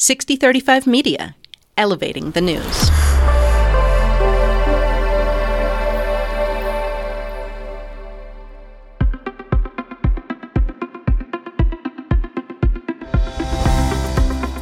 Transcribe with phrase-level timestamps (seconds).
[0.00, 1.36] Sixty35 Media,
[1.76, 2.88] elevating the news.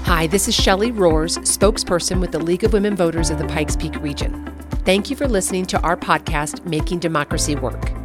[0.06, 3.76] Hi, this is Shelly Roehrs, spokesperson with the League of Women Voters of the Pikes
[3.76, 4.52] Peak region.
[4.84, 7.97] Thank you for listening to our podcast, Making Democracy Work.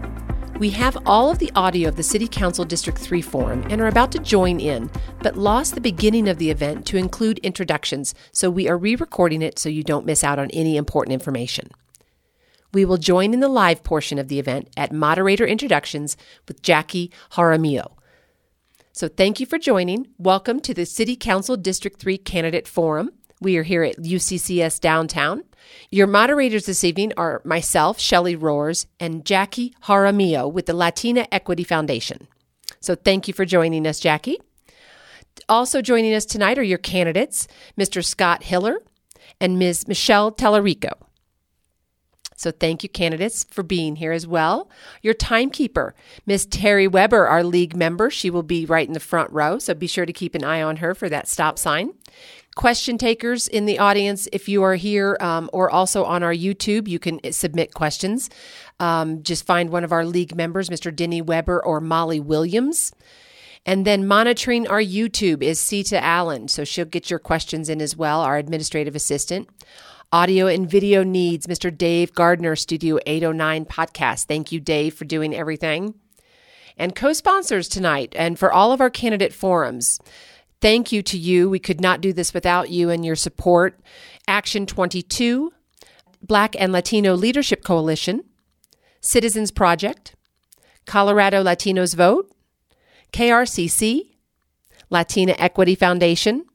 [0.64, 3.88] We have all of the audio of the City Council District 3 forum and are
[3.88, 4.89] about to join in,
[5.21, 9.41] but lost the beginning of the event to include introductions, so we are re recording
[9.41, 11.70] it so you don't miss out on any important information.
[12.73, 16.16] We will join in the live portion of the event at moderator introductions
[16.48, 17.98] with Jackie Jaramillo.
[18.94, 20.08] So thank you for joining.
[20.17, 23.11] Welcome to the City Council District 3 Candidate Forum.
[23.41, 25.44] We are here at UCCS downtown.
[25.91, 31.63] Your moderators this evening are myself, Shelly Roehrs, and Jackie Jaramillo with the Latina Equity
[31.63, 32.27] Foundation.
[32.80, 34.39] So thank you for joining us, Jackie.
[35.48, 38.03] Also joining us tonight are your candidates, Mr.
[38.03, 38.80] Scott Hiller
[39.39, 39.88] and Ms.
[39.88, 40.94] Michelle Talarico.
[42.36, 44.69] So thank you, candidates, for being here as well.
[45.02, 48.09] Your timekeeper, Miss Terry Weber, our league member.
[48.09, 50.61] She will be right in the front row, so be sure to keep an eye
[50.61, 51.94] on her for that stop sign.
[52.56, 56.88] Question takers in the audience, if you are here um, or also on our YouTube,
[56.88, 58.30] you can submit questions.
[58.80, 60.96] Um, just find one of our league members, Mr.
[60.96, 62.94] Denny Weber or Molly Williams.
[63.66, 67.96] And then monitoring our YouTube is Sita Allen, so she'll get your questions in as
[67.96, 69.50] well, our administrative assistant.
[70.12, 71.76] Audio and video needs, Mr.
[71.76, 74.26] Dave Gardner, Studio 809 podcast.
[74.26, 75.96] Thank you, Dave, for doing everything.
[76.78, 80.00] And co sponsors tonight, and for all of our candidate forums.
[80.64, 81.50] Thank you to you.
[81.50, 83.81] We could not do this without you and your support.
[84.30, 85.52] Action 22,
[86.22, 88.23] Black and Latino Leadership Coalition,
[89.02, 90.16] Citizens Project,
[90.86, 92.34] Colorado Latinos Vote,
[93.11, 94.14] KRCC,
[94.89, 96.45] Latina Equity Foundation,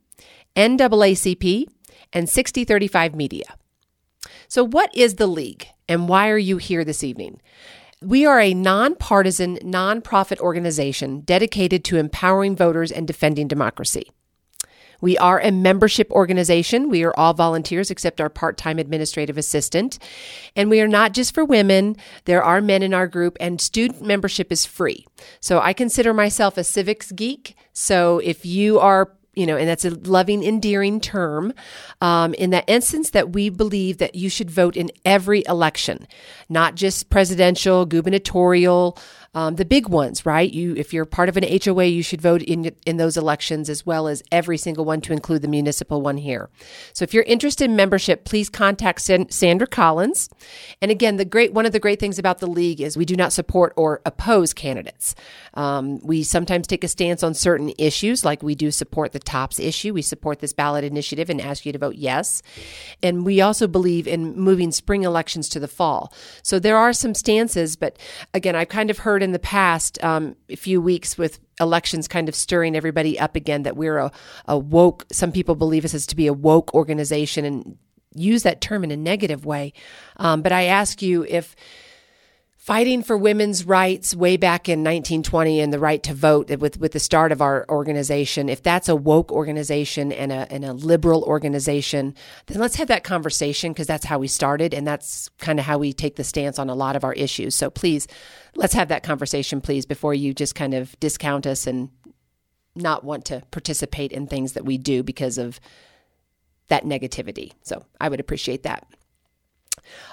[0.56, 1.66] NAACP,
[2.10, 3.56] and Sixty35 Media.
[4.48, 7.42] So, what is the League and why are you here this evening?
[8.00, 14.12] We are a nonpartisan, nonprofit organization dedicated to empowering voters and defending democracy.
[15.00, 16.90] We are a membership organization.
[16.90, 19.98] We are all volunteers except our part time administrative assistant.
[20.54, 21.96] And we are not just for women.
[22.24, 25.06] There are men in our group, and student membership is free.
[25.40, 27.56] So I consider myself a civics geek.
[27.72, 31.52] So if you are you know, and that's a loving, endearing term.
[32.00, 36.08] Um, in that instance, that we believe that you should vote in every election,
[36.48, 38.98] not just presidential, gubernatorial,
[39.38, 40.52] um, the big ones, right?
[40.52, 43.86] You, if you're part of an HOA, you should vote in in those elections as
[43.86, 46.50] well as every single one, to include the municipal one here.
[46.92, 50.28] So, if you're interested in membership, please contact Sandra Collins.
[50.82, 53.14] And again, the great one of the great things about the league is we do
[53.14, 55.14] not support or oppose candidates.
[55.54, 59.60] Um, we sometimes take a stance on certain issues, like we do support the TOPS
[59.60, 59.94] issue.
[59.94, 62.42] We support this ballot initiative and ask you to vote yes.
[63.04, 66.12] And we also believe in moving spring elections to the fall.
[66.42, 67.96] So there are some stances, but
[68.34, 72.34] again, I've kind of heard in the past um, few weeks with elections kind of
[72.34, 74.12] stirring everybody up again that we're a,
[74.46, 77.76] a woke, some people believe us as to be a woke organization and
[78.14, 79.72] use that term in a negative way.
[80.16, 81.54] Um, but I ask you if
[82.68, 86.92] fighting for women's rights way back in 1920 and the right to vote with, with
[86.92, 91.22] the start of our organization, if that's a woke organization and a, and a liberal
[91.22, 92.14] organization,
[92.44, 95.78] then let's have that conversation because that's how we started and that's kind of how
[95.78, 97.54] we take the stance on a lot of our issues.
[97.54, 98.06] So please,
[98.54, 101.88] let's have that conversation, please, before you just kind of discount us and
[102.76, 105.58] not want to participate in things that we do because of
[106.66, 107.52] that negativity.
[107.62, 108.86] So I would appreciate that.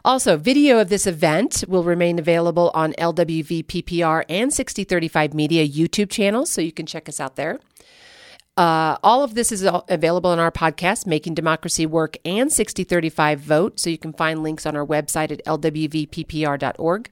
[0.03, 6.49] Also, video of this event will remain available on LWVPPR and Sixty35 Media YouTube channels,
[6.49, 7.59] so you can check us out there.
[8.57, 13.79] Uh, all of this is available in our podcast, Making Democracy Work and Sixty35 Vote,
[13.79, 17.09] so you can find links on our website at lwvppr.org.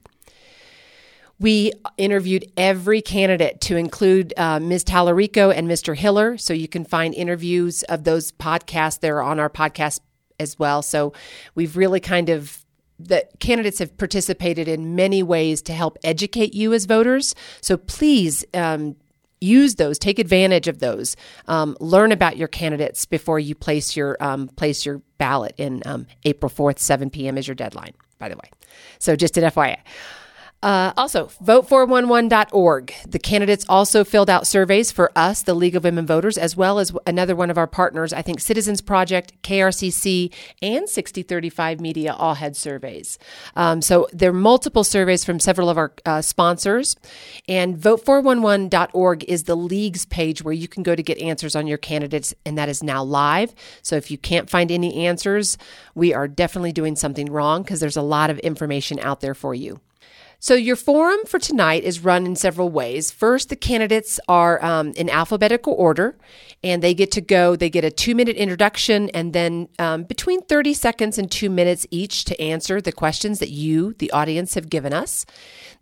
[1.40, 4.84] We interviewed every candidate to include uh, Ms.
[4.84, 5.96] Talarico and Mr.
[5.96, 9.00] Hiller, so you can find interviews of those podcasts.
[9.00, 10.00] They're on our podcast
[10.38, 10.82] as well.
[10.82, 11.12] So
[11.54, 12.64] we've really kind of
[12.98, 17.34] the candidates have participated in many ways to help educate you as voters.
[17.60, 18.94] So please um,
[19.40, 21.16] use those, take advantage of those,
[21.48, 26.06] um, learn about your candidates before you place your um, place your ballot in um,
[26.24, 27.36] April fourth, seven p.m.
[27.36, 27.94] is your deadline.
[28.18, 28.50] By the way,
[28.98, 29.78] so just an FYI.
[30.64, 32.94] Uh, also, vote411.org.
[33.06, 36.78] The candidates also filled out surveys for us, the League of Women Voters, as well
[36.78, 38.14] as another one of our partners.
[38.14, 40.32] I think Citizens Project, KRCC,
[40.62, 43.18] and Sixty35 Media all had surveys.
[43.54, 46.96] Um, so there are multiple surveys from several of our uh, sponsors.
[47.46, 51.76] And vote411.org is the League's page where you can go to get answers on your
[51.76, 53.54] candidates, and that is now live.
[53.82, 55.58] So if you can't find any answers,
[55.94, 59.54] we are definitely doing something wrong because there's a lot of information out there for
[59.54, 59.78] you.
[60.44, 63.10] So, your forum for tonight is run in several ways.
[63.10, 66.18] First, the candidates are um, in alphabetical order,
[66.62, 70.42] and they get to go, they get a two minute introduction, and then um, between
[70.42, 74.68] 30 seconds and two minutes each to answer the questions that you, the audience, have
[74.68, 75.24] given us.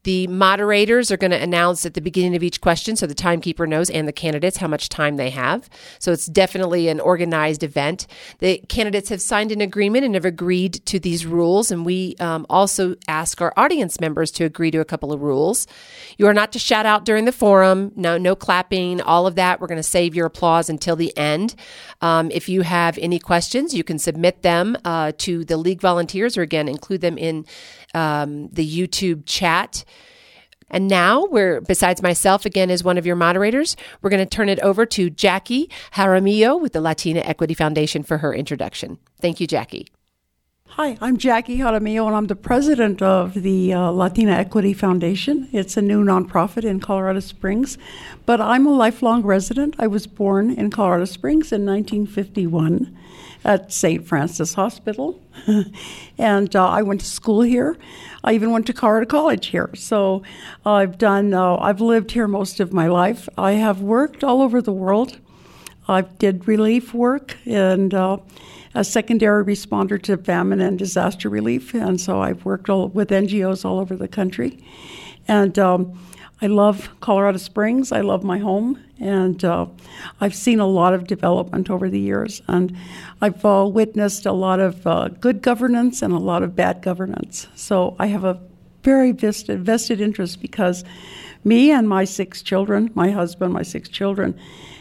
[0.05, 3.67] The moderators are going to announce at the beginning of each question so the timekeeper
[3.67, 5.69] knows and the candidates how much time they have.
[5.99, 8.07] So it's definitely an organized event.
[8.39, 12.47] The candidates have signed an agreement and have agreed to these rules, and we um,
[12.51, 15.67] also ask our audience members to agree to a couple of rules.
[16.19, 19.61] You are not to shout out during the forum, no, no clapping, all of that.
[19.61, 21.55] We're going to save your applause until the end.
[22.01, 26.37] Um, if you have any questions, you can submit them uh, to the League volunteers
[26.37, 27.47] or again, include them in
[27.95, 29.85] um, the YouTube chat.
[30.71, 34.49] And now we're, besides myself again as one of your moderators, we're going to turn
[34.49, 38.99] it over to Jackie Jaramillo with the Latina Equity Foundation for her introduction.
[39.21, 39.87] Thank you, Jackie.
[40.77, 45.47] Hi, I'm Jackie Jaramillo, and I'm the president of the uh, Latina Equity Foundation.
[45.53, 47.77] It's a new nonprofit in Colorado Springs,
[48.25, 49.77] but I'm a lifelong resident.
[49.79, 52.97] I was born in Colorado Springs in 1951
[53.45, 54.07] at St.
[54.07, 55.21] Francis Hospital.
[56.19, 57.77] and uh, I went to school here.
[58.25, 59.71] I even went to Colorado College here.
[59.75, 60.23] So
[60.65, 63.29] I've done, uh, I've lived here most of my life.
[63.37, 65.19] I have worked all over the world.
[65.89, 68.19] I did relief work and uh,
[68.75, 71.75] a secondary responder to famine and disaster relief.
[71.75, 74.65] And so I've worked all, with NGOs all over the country.
[75.27, 75.99] And um,
[76.43, 77.93] I love Colorado Springs.
[77.93, 79.67] I love my home, and uh,
[80.21, 82.43] I've seen a lot of development over the years.
[82.49, 82.77] And
[83.21, 87.47] I've uh, witnessed a lot of uh, good governance and a lot of bad governance.
[87.55, 88.41] So I have a
[88.83, 90.83] very vested, vested interest because
[91.45, 94.37] me and my six children, my husband, my six children,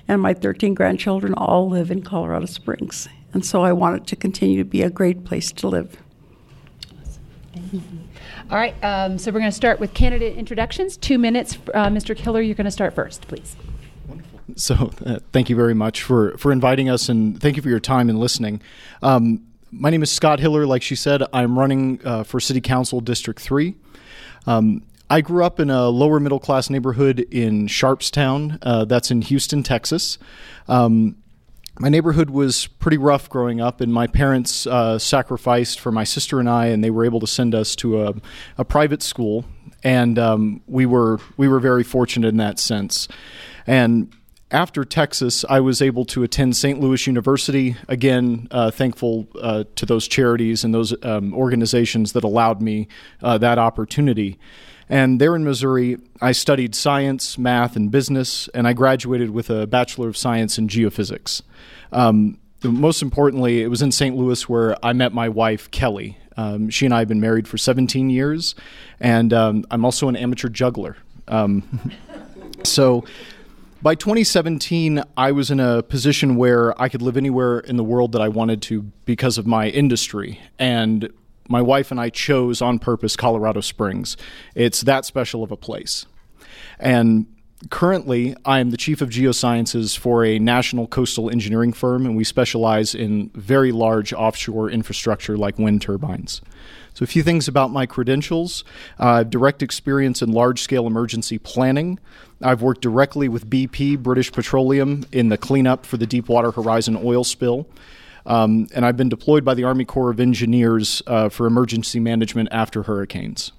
[0.08, 3.08] and my 13 grandchildren all live in Colorado Springs.
[3.34, 5.96] And so I want it to continue to be a great place to live.
[8.52, 10.98] All right, um, so we're going to start with candidate introductions.
[10.98, 11.58] Two minutes.
[11.74, 12.18] Uh, Mr.
[12.18, 13.56] Hiller, you're going to start first, please.
[14.10, 14.42] Wonderful.
[14.58, 17.80] So, uh, thank you very much for, for inviting us and thank you for your
[17.80, 18.62] time and listening.
[19.02, 20.66] Um, my name is Scott Hiller.
[20.66, 23.74] Like she said, I'm running uh, for City Council District 3.
[24.46, 29.22] Um, I grew up in a lower middle class neighborhood in Sharpstown, uh, that's in
[29.22, 30.18] Houston, Texas.
[30.68, 31.16] Um,
[31.82, 36.40] my neighborhood was pretty rough growing up, and my parents uh, sacrificed for my sister
[36.40, 38.14] and I, and they were able to send us to a,
[38.60, 39.46] a private school,
[39.84, 43.08] and um, we were we were very fortunate in that sense.
[43.66, 44.14] And
[44.52, 46.80] after Texas, I was able to attend St.
[46.80, 47.76] Louis University.
[47.88, 52.90] Again, uh, thankful uh, to those charities and those um, organizations that allowed me
[53.24, 54.38] uh, that opportunity.
[54.92, 59.66] And there in Missouri, I studied science, math, and business, and I graduated with a
[59.66, 61.42] Bachelor of Science in Geophysics.
[61.94, 64.18] Um, most importantly, it was in St.
[64.18, 66.18] Louis where I met my wife, Kelly.
[66.36, 68.54] Um, she and I have been married for 17 years,
[69.00, 70.98] and um, I'm also an amateur juggler.
[71.30, 71.64] Um,
[72.66, 73.06] so
[73.82, 78.12] by 2017, I was in a position where I could live anywhere in the world
[78.12, 80.42] that I wanted to because of my industry.
[80.60, 81.10] And
[81.52, 84.18] my wife and I chose on purpose Colorado Springs.
[84.56, 86.06] It's that special of a place.
[86.80, 87.28] And
[87.70, 92.24] currently, I am the chief of geosciences for a national coastal engineering firm, and we
[92.24, 96.42] specialize in very large offshore infrastructure like wind turbines.
[96.94, 98.64] So, a few things about my credentials.
[99.00, 102.00] Direct experience in large scale emergency planning.
[102.42, 107.24] I've worked directly with BP, British Petroleum, in the cleanup for the Deepwater Horizon oil
[107.24, 107.68] spill.
[108.26, 112.50] Um, and I've been deployed by the Army Corps of Engineers uh, for emergency management
[112.52, 113.52] after hurricanes.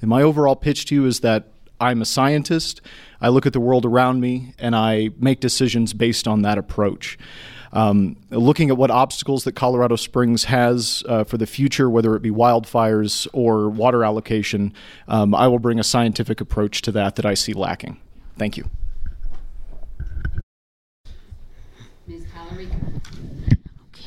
[0.00, 1.48] And my overall pitch to you is that
[1.80, 2.80] I'm a scientist.
[3.20, 7.18] I look at the world around me and I make decisions based on that approach.
[7.72, 12.22] Um, looking at what obstacles that Colorado Springs has uh, for the future, whether it
[12.22, 14.72] be wildfires or water allocation,
[15.08, 18.00] um, I will bring a scientific approach to that that I see lacking.
[18.38, 18.70] Thank you.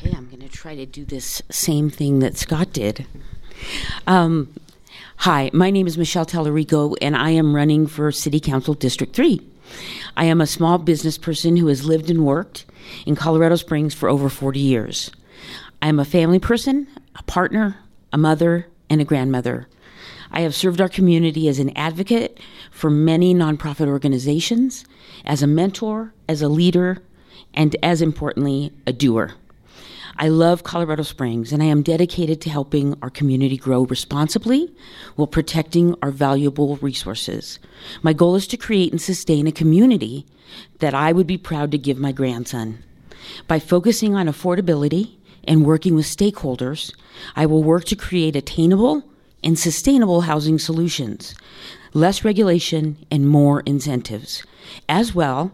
[0.02, 3.06] Okay, I'm going to try to do this same thing that Scott did.
[4.06, 4.52] Um,
[5.16, 9.40] hi, my name is Michelle Talarico, and I am running for City Council District 3.
[10.18, 12.66] I am a small business person who has lived and worked
[13.06, 15.10] in Colorado Springs for over 40 years.
[15.80, 16.86] I am a family person,
[17.16, 17.78] a partner,
[18.12, 19.66] a mother, and a grandmother.
[20.30, 22.38] I have served our community as an advocate
[22.70, 24.84] for many nonprofit organizations,
[25.24, 26.98] as a mentor, as a leader,
[27.54, 29.32] and as importantly, a doer.
[30.16, 34.72] I love Colorado Springs and I am dedicated to helping our community grow responsibly
[35.16, 37.58] while protecting our valuable resources.
[38.02, 40.26] My goal is to create and sustain a community
[40.80, 42.82] that I would be proud to give my grandson.
[43.46, 46.92] By focusing on affordability and working with stakeholders,
[47.36, 49.04] I will work to create attainable
[49.42, 51.34] and sustainable housing solutions,
[51.94, 54.42] less regulation, and more incentives,
[54.88, 55.52] as well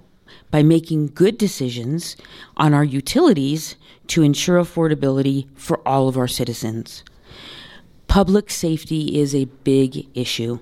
[0.56, 2.16] by making good decisions
[2.56, 7.04] on our utilities to ensure affordability for all of our citizens.
[8.08, 10.58] Public safety is a big issue.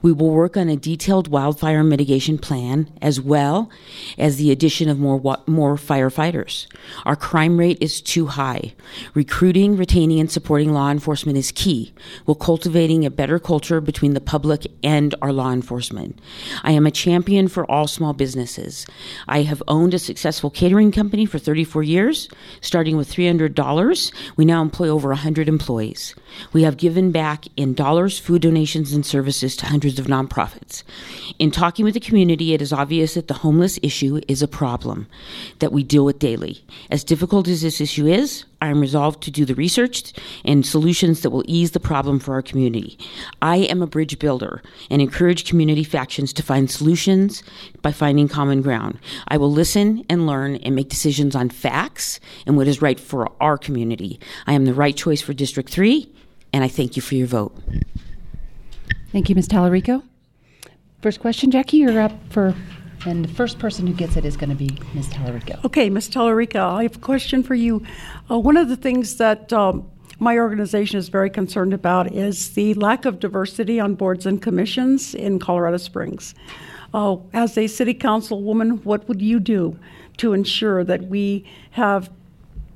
[0.00, 3.70] We will work on a detailed wildfire mitigation plan as well
[4.16, 6.66] as the addition of more more firefighters.
[7.04, 8.74] Our crime rate is too high.
[9.14, 11.92] Recruiting, retaining and supporting law enforcement is key.
[12.24, 16.20] While cultivating a better culture between the public and our law enforcement.
[16.62, 18.86] I am a champion for all small businesses.
[19.26, 22.28] I have owned a successful catering company for 34 years,
[22.60, 24.12] starting with $300.
[24.36, 26.14] We now employ over 100 employees.
[26.52, 30.82] We have given back in dollars, food donations and services to hundreds of nonprofits.
[31.38, 35.06] In talking with the community, it is obvious that the homeless issue is a problem
[35.60, 36.64] that we deal with daily.
[36.90, 40.12] As difficult as this issue is, I am resolved to do the research
[40.44, 42.98] and solutions that will ease the problem for our community.
[43.40, 47.44] I am a bridge builder and encourage community factions to find solutions
[47.82, 48.98] by finding common ground.
[49.28, 53.30] I will listen and learn and make decisions on facts and what is right for
[53.40, 54.18] our community.
[54.46, 56.10] I am the right choice for District 3,
[56.52, 57.56] and I thank you for your vote.
[59.12, 59.48] Thank you, Ms.
[59.48, 60.02] Talarico.
[61.00, 62.54] First question, Jackie, you're up for,
[63.06, 65.08] and the first person who gets it is going to be Ms.
[65.08, 65.64] Talarico.
[65.64, 66.10] Okay, Ms.
[66.10, 67.82] Talarico, I have a question for you.
[68.30, 72.74] Uh, one of the things that um, my organization is very concerned about is the
[72.74, 76.34] lack of diversity on boards and commissions in Colorado Springs.
[76.92, 79.78] Uh, as a city councilwoman, what would you do
[80.18, 82.10] to ensure that we have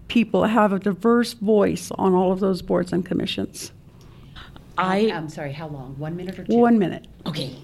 [0.08, 3.72] people have a diverse voice on all of those boards and commissions?
[4.78, 5.98] I I'm sorry, how long?
[5.98, 6.56] One minute or two?
[6.56, 7.06] One minute.
[7.26, 7.54] Okay.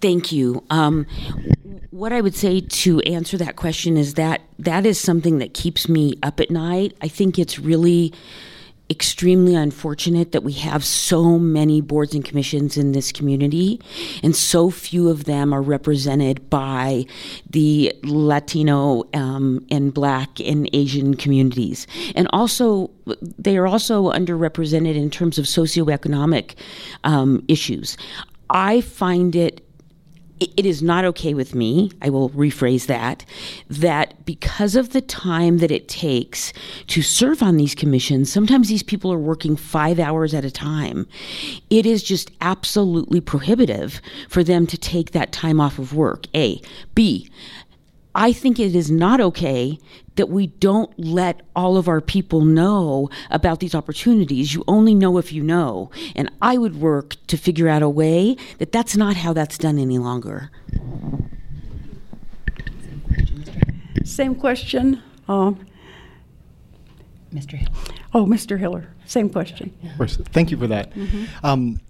[0.00, 0.62] Thank you.
[0.70, 1.06] Um,
[1.90, 5.88] what I would say to answer that question is that that is something that keeps
[5.88, 6.94] me up at night.
[7.00, 8.12] I think it's really
[8.88, 13.80] extremely unfortunate that we have so many boards and commissions in this community
[14.22, 17.04] and so few of them are represented by
[17.50, 21.86] the Latino um, and black and Asian communities.
[22.14, 22.90] And also,
[23.20, 26.54] they are also underrepresented in terms of socioeconomic
[27.04, 27.96] um, issues.
[28.50, 29.65] I find it
[30.40, 33.24] it is not okay with me, I will rephrase that,
[33.68, 36.52] that because of the time that it takes
[36.88, 41.06] to serve on these commissions, sometimes these people are working five hours at a time.
[41.70, 46.26] It is just absolutely prohibitive for them to take that time off of work.
[46.34, 46.60] A.
[46.94, 47.30] B.
[48.14, 49.78] I think it is not okay
[50.16, 54.54] that we don't let all of our people know about these opportunities.
[54.54, 55.90] You only know if you know.
[56.14, 59.78] And I would work to figure out a way that that's not how that's done
[59.78, 60.50] any longer.
[64.04, 65.02] Same question.
[65.28, 65.66] Um,
[67.34, 67.52] Mr.
[67.56, 67.70] Hiller.
[68.14, 68.58] oh, Mr.
[68.58, 69.76] Hiller, same question.
[69.90, 70.16] Of course.
[70.16, 70.92] Thank you for that.
[71.42, 71.80] Um,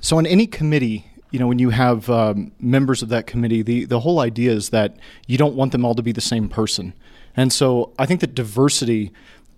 [0.00, 3.84] so, on any committee, you know, when you have um, members of that committee, the,
[3.86, 6.92] the whole idea is that you don't want them all to be the same person.
[7.36, 9.12] And so, I think that diversity,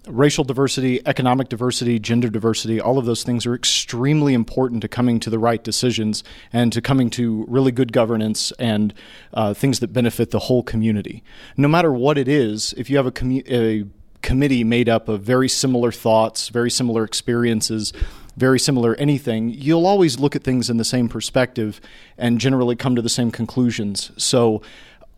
[0.07, 5.21] racial diversity, economic diversity, gender diversity, all of those things are extremely important to coming
[5.21, 8.95] to the right decisions and to coming to really good governance and
[9.35, 11.23] uh, things that benefit the whole community.
[11.57, 13.87] No matter what it is, if you have a, commu- a
[14.23, 17.93] committee made up of very similar thoughts, very similar experiences,
[18.37, 21.81] very similar anything, you'll always look at things in the same perspective
[22.19, 24.11] and generally come to the same conclusions.
[24.17, 24.63] So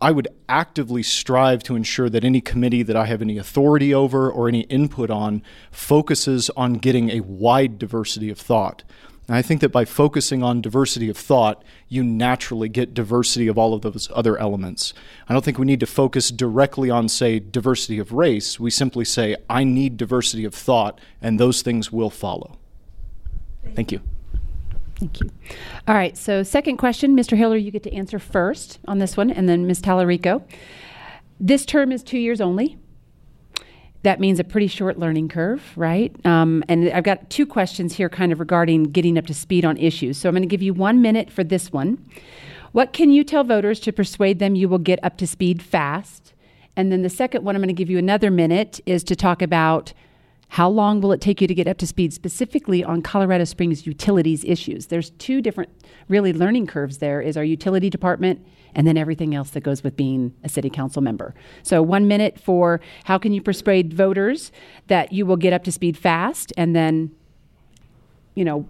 [0.01, 4.31] I would actively strive to ensure that any committee that I have any authority over
[4.31, 8.83] or any input on focuses on getting a wide diversity of thought.
[9.27, 13.59] And I think that by focusing on diversity of thought, you naturally get diversity of
[13.59, 14.93] all of those other elements.
[15.27, 18.59] I don't think we need to focus directly on, say, diversity of race.
[18.59, 22.57] We simply say, I need diversity of thought, and those things will follow.
[23.75, 24.01] Thank you.
[24.99, 25.31] Thank you.
[25.87, 27.37] All right, so second question, Mr.
[27.37, 29.81] Hiller, you get to answer first on this one, and then Ms.
[29.81, 30.43] Talarico.
[31.39, 32.77] This term is two years only.
[34.03, 36.13] That means a pretty short learning curve, right?
[36.25, 39.77] Um, and I've got two questions here, kind of regarding getting up to speed on
[39.77, 40.17] issues.
[40.17, 42.05] So I'm going to give you one minute for this one.
[42.73, 46.33] What can you tell voters to persuade them you will get up to speed fast?
[46.75, 49.41] And then the second one, I'm going to give you another minute, is to talk
[49.41, 49.93] about
[50.49, 53.85] How long will it take you to get up to speed specifically on Colorado Springs
[53.85, 54.87] utilities issues?
[54.87, 55.69] There's two different
[56.07, 59.95] really learning curves there is our utility department and then everything else that goes with
[59.95, 61.33] being a city council member.
[61.63, 64.51] So 1 minute for how can you persuade voters
[64.87, 67.11] that you will get up to speed fast and then
[68.35, 68.67] you know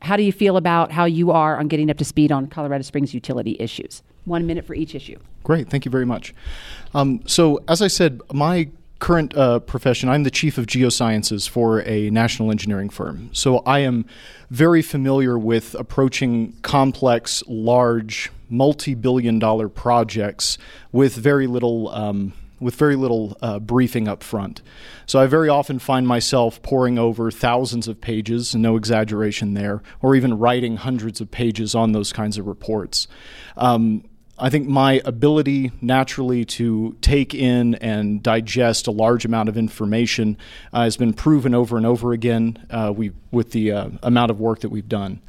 [0.00, 2.82] how do you feel about how you are on getting up to speed on Colorado
[2.82, 4.02] Springs utility issues?
[4.24, 5.18] One minute for each issue.
[5.42, 6.34] Great, thank you very much.
[6.94, 11.82] Um, so, as I said, my current uh, profession, I'm the chief of geosciences for
[11.82, 13.30] a national engineering firm.
[13.32, 14.06] So, I am
[14.50, 20.58] very familiar with approaching complex, large, multi billion dollar projects
[20.92, 21.88] with very little.
[21.88, 24.62] Um, with very little uh, briefing up front.
[25.06, 30.14] So I very often find myself poring over thousands of pages, no exaggeration there, or
[30.16, 33.06] even writing hundreds of pages on those kinds of reports.
[33.56, 34.04] Um,
[34.38, 40.36] I think my ability naturally to take in and digest a large amount of information
[40.72, 44.40] uh, has been proven over and over again uh, we, with the uh, amount of
[44.40, 45.20] work that we've done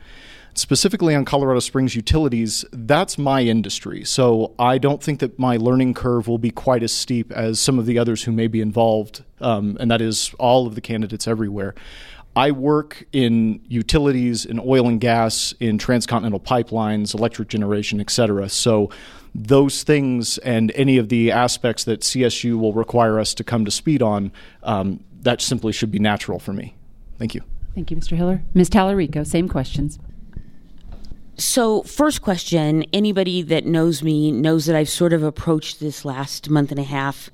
[0.59, 4.03] specifically on Colorado Springs utilities, that's my industry.
[4.03, 7.79] So I don't think that my learning curve will be quite as steep as some
[7.79, 11.27] of the others who may be involved, um, and that is all of the candidates
[11.27, 11.75] everywhere.
[12.39, 18.48] I work in utilities, in oil and gas, in transcontinental pipelines, electric generation, et cetera.
[18.48, 18.91] So
[19.36, 23.72] those things and any of the aspects that CSU will require us to come to
[23.72, 24.31] speed on,
[24.63, 26.75] um, that simply should be natural for me.
[27.17, 27.41] Thank you.
[27.75, 28.15] Thank you, Mr.
[28.15, 28.41] Hiller.
[28.53, 28.69] Ms.
[28.69, 30.00] Talarico, same questions.
[31.36, 36.50] So, first question anybody that knows me knows that I've sort of approached this last
[36.50, 37.29] month and a half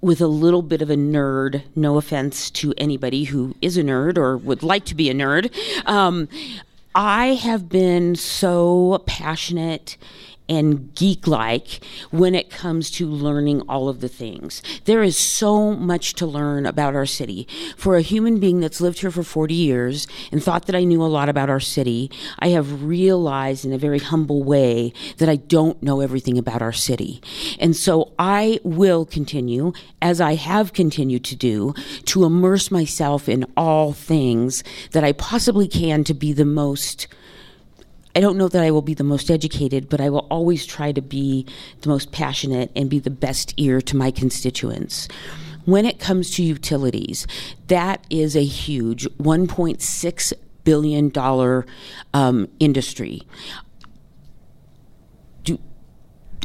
[0.00, 1.62] with a little bit of a nerd.
[1.74, 5.52] No offense to anybody who is a nerd or would like to be a nerd.
[5.86, 6.28] Um,
[6.94, 9.96] I have been so passionate
[10.48, 14.62] and geek like when it comes to learning all of the things.
[14.84, 17.48] There is so much to learn about our city.
[17.76, 21.02] For a human being that's lived here for 40 years and thought that I knew
[21.02, 25.36] a lot about our city, I have realized in a very humble way that I
[25.36, 27.22] don't know everything about our city.
[27.58, 31.74] And so I will continue, as I have continued to do,
[32.06, 34.62] to immerse myself in all things
[34.92, 37.08] that I possibly can to be the most
[38.16, 40.90] I don't know that I will be the most educated, but I will always try
[40.90, 41.44] to be
[41.82, 45.06] the most passionate and be the best ear to my constituents.
[45.66, 47.26] When it comes to utilities,
[47.66, 50.32] that is a huge $1.6
[50.64, 51.64] billion
[52.14, 53.20] um, industry.
[55.42, 55.58] Do,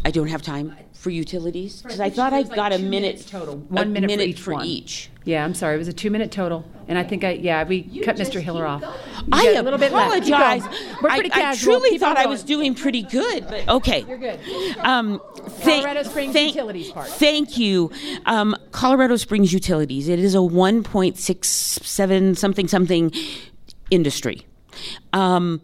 [0.04, 3.26] I don't have time for utilities because I thought I like got a minute minutes
[3.26, 3.56] total.
[3.56, 4.66] a One minute for each for one.
[4.68, 5.10] each.
[5.26, 5.74] Yeah, I'm sorry.
[5.76, 6.64] It was a two minute total.
[6.88, 8.40] And I think I, yeah, we cut Mr.
[8.40, 8.84] Hiller off.
[9.32, 10.24] I Yeah, a little bit left.
[10.26, 10.62] Keep apologize.
[10.68, 10.96] going.
[11.02, 11.74] We're pretty I, I casual.
[11.80, 12.32] truly Keep on thought I going.
[12.32, 14.06] was doing pretty good, but okay.
[14.08, 14.40] You're good.
[14.80, 17.08] Um, thank, Colorado Springs thank- Utilities part.
[17.08, 17.90] Thank you.
[18.28, 20.08] Um, Colorado Springs Utilities.
[20.08, 23.12] It is a 1.67 something something
[23.90, 24.46] industry.
[25.14, 25.62] Um,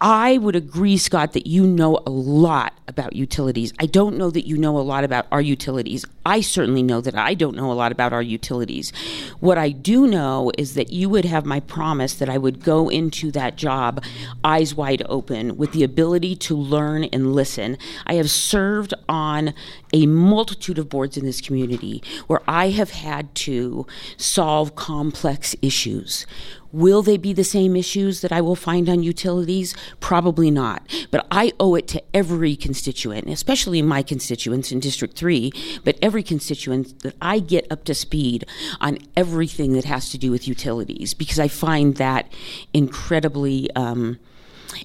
[0.00, 3.72] I would agree, Scott, that you know a lot about utilities.
[3.78, 6.06] I don't know that you know a lot about our utilities.
[6.24, 8.92] I certainly know that I don't know a lot about our utilities.
[9.40, 12.88] What I do know is that you would have my promise that I would go
[12.88, 14.02] into that job
[14.44, 17.78] eyes wide open with the ability to learn and listen.
[18.06, 19.54] I have served on
[19.92, 26.26] a multitude of boards in this community where I have had to solve complex issues.
[26.72, 29.74] Will they be the same issues that I will find on utilities?
[29.98, 30.88] Probably not.
[31.10, 35.52] But I owe it to every constituent, especially my constituents in District 3,
[35.84, 38.44] but every constituent that I get up to speed
[38.80, 42.30] on everything that has to do with utilities because I find that
[42.72, 44.18] incredibly um,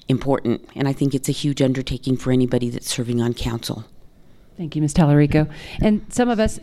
[0.08, 0.68] important.
[0.76, 3.86] And I think it's a huge undertaking for anybody that's serving on council.
[4.58, 4.94] Thank you, Ms.
[4.94, 5.52] Talarico.
[5.82, 6.60] And some of us,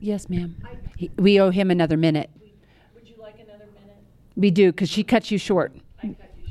[0.00, 0.56] yes, ma'am.
[0.96, 2.28] He- We owe him another minute.
[2.94, 3.96] Would you like another minute?
[4.36, 5.72] We do, because she cut you short.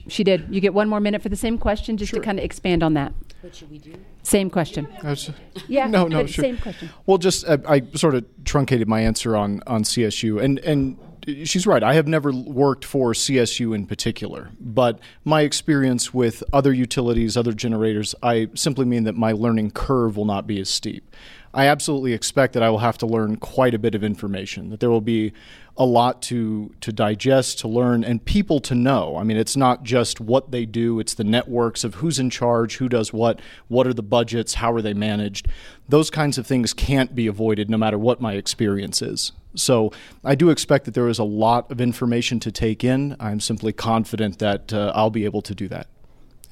[0.07, 0.47] She did.
[0.49, 2.95] You get one more minute for the same question, just to kind of expand on
[2.95, 3.13] that.
[3.41, 3.93] What should we do?
[4.23, 4.87] Same question.
[5.03, 5.31] Was-
[5.67, 6.43] Yeah, no, no, sure.
[6.43, 6.89] same question.
[7.05, 10.97] Well, just uh, I sort of truncated my answer on on CSU, and and
[11.45, 11.83] she's right.
[11.83, 17.53] I have never worked for CSU in particular, but my experience with other utilities, other
[17.53, 21.15] generators, I simply mean that my learning curve will not be as steep.
[21.53, 24.69] I absolutely expect that I will have to learn quite a bit of information.
[24.69, 25.33] That there will be
[25.79, 29.15] a lot to to digest, to learn, and people to know.
[29.15, 32.77] I mean, it's not just what they do; it's the networks of who's in charge,
[32.77, 33.39] who does what,
[33.69, 35.47] what are the budgets, how are they managed.
[35.87, 39.31] Those kinds of things can't be avoided, no matter what my experience is.
[39.55, 39.91] So
[40.23, 43.15] I do expect that there is a lot of information to take in.
[43.19, 45.87] I'm simply confident that uh, I'll be able to do that.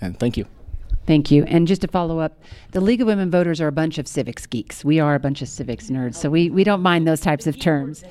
[0.01, 0.47] And thank you.
[1.07, 1.45] Thank you.
[1.45, 2.37] And just to follow up,
[2.73, 4.83] the League of Women Voters are a bunch of civics geeks.
[4.83, 7.57] We are a bunch of civics nerds, so we, we don't mind those types of
[7.57, 8.03] terms.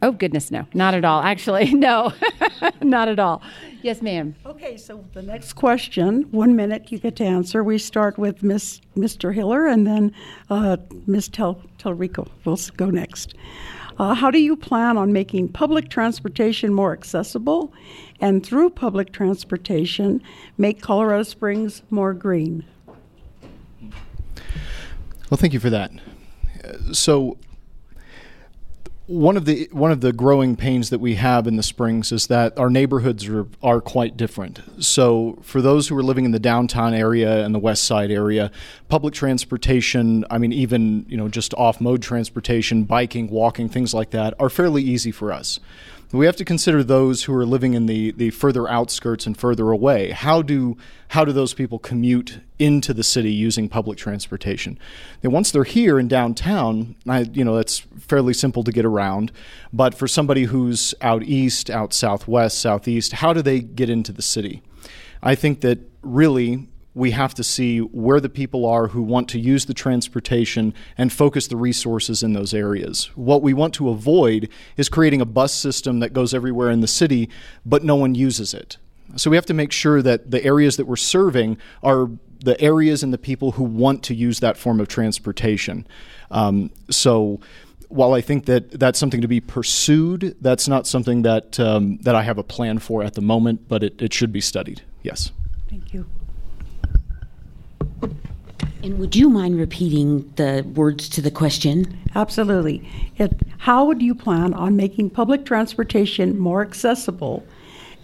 [0.00, 0.66] Oh, goodness, no.
[0.72, 1.20] Not at all.
[1.20, 2.12] Actually, no.
[2.80, 3.42] not at all.
[3.82, 4.36] Yes, ma'am.
[4.46, 7.64] Okay, so the next question, one minute you get to answer.
[7.64, 9.34] We start with Miss, Mr.
[9.34, 10.14] Hiller and then
[10.48, 10.76] uh,
[11.06, 11.28] Ms.
[11.28, 13.34] Tel, Talarico will go next.
[13.98, 17.72] Uh, how do you plan on making public transportation more accessible
[18.20, 20.22] and through public transportation
[20.58, 22.64] make Colorado Springs more green?
[25.30, 25.92] Well, thank you for that.
[26.92, 27.38] So,
[29.06, 32.28] one of the one of the growing pains that we have in the Springs is
[32.28, 34.60] that our neighborhoods are, are quite different.
[34.78, 38.50] So, for those who are living in the downtown area and the west side area,
[38.88, 44.10] public transportation, I mean, even you know, just off mode transportation, biking, walking, things like
[44.10, 45.58] that, are fairly easy for us.
[46.12, 49.70] We have to consider those who are living in the, the further outskirts and further
[49.70, 50.10] away.
[50.10, 50.76] How do
[51.08, 54.76] how do those people commute into the city using public transportation?
[55.22, 59.30] And once they're here in downtown, I, you know that's fairly simple to get around.
[59.72, 64.22] But for somebody who's out east, out southwest, southeast, how do they get into the
[64.22, 64.62] city?
[65.22, 69.38] I think that really we have to see where the people are who want to
[69.38, 73.10] use the transportation and focus the resources in those areas.
[73.14, 76.88] What we want to avoid is creating a bus system that goes everywhere in the
[76.88, 77.30] city,
[77.64, 78.76] but no one uses it.
[79.16, 82.10] So we have to make sure that the areas that we're serving are
[82.44, 85.86] the areas and the people who want to use that form of transportation.
[86.30, 87.40] Um, so
[87.88, 92.14] while I think that that's something to be pursued, that's not something that um, that
[92.14, 94.82] I have a plan for at the moment, but it, it should be studied.
[95.02, 95.32] Yes.
[95.68, 96.06] Thank you.
[98.82, 101.98] And would you mind repeating the words to the question?
[102.14, 102.88] Absolutely.
[103.16, 107.44] It, how would you plan on making public transportation more accessible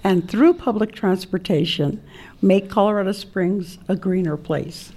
[0.04, 2.02] and through public transportation
[2.42, 4.92] make Colorado Springs a greener place?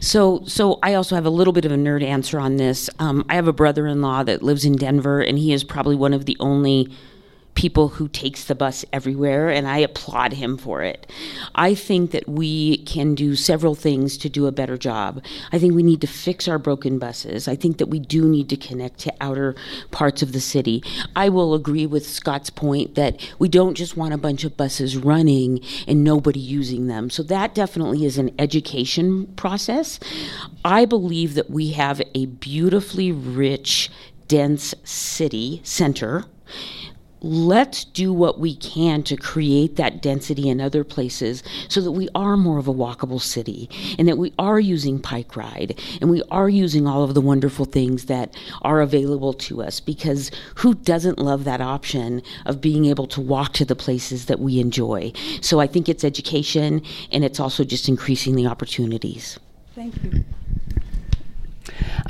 [0.00, 2.88] So, so I also have a little bit of a nerd answer on this.
[2.98, 6.24] Um, I have a brother-in-law that lives in Denver, and he is probably one of
[6.24, 6.90] the only
[7.54, 11.10] people who takes the bus everywhere and I applaud him for it.
[11.54, 15.22] I think that we can do several things to do a better job.
[15.52, 17.48] I think we need to fix our broken buses.
[17.48, 19.54] I think that we do need to connect to outer
[19.90, 20.82] parts of the city.
[21.14, 24.96] I will agree with Scott's point that we don't just want a bunch of buses
[24.96, 27.10] running and nobody using them.
[27.10, 30.00] So that definitely is an education process.
[30.64, 33.90] I believe that we have a beautifully rich
[34.28, 36.24] dense city center
[37.22, 42.08] let's do what we can to create that density in other places so that we
[42.14, 46.48] are more of a walkable city and that we are using PikeRide and we are
[46.48, 51.44] using all of the wonderful things that are available to us because who doesn't love
[51.44, 55.12] that option of being able to walk to the places that we enjoy?
[55.40, 59.38] So I think it's education and it's also just increasing the opportunities.
[59.74, 60.24] Thank you.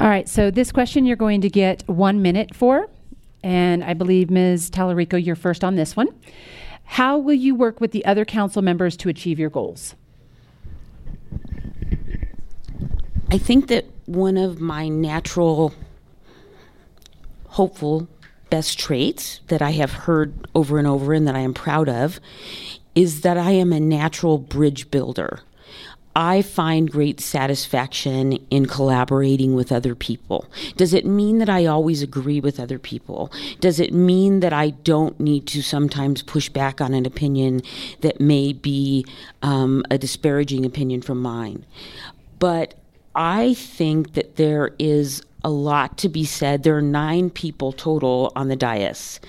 [0.00, 2.88] All right, so this question you're going to get one minute for.
[3.42, 4.70] And I believe, Ms.
[4.70, 6.08] Talarico, you're first on this one.
[6.84, 9.94] How will you work with the other council members to achieve your goals?
[13.30, 15.72] I think that one of my natural,
[17.46, 18.08] hopeful,
[18.50, 22.18] best traits that I have heard over and over and that I am proud of
[22.96, 25.40] is that I am a natural bridge builder.
[26.14, 30.46] I find great satisfaction in collaborating with other people.
[30.76, 33.32] Does it mean that I always agree with other people?
[33.60, 37.62] Does it mean that I don't need to sometimes push back on an opinion
[38.00, 39.06] that may be
[39.42, 41.64] um, a disparaging opinion from mine?
[42.40, 42.74] But
[43.14, 46.64] I think that there is a lot to be said.
[46.64, 49.20] There are nine people total on the dais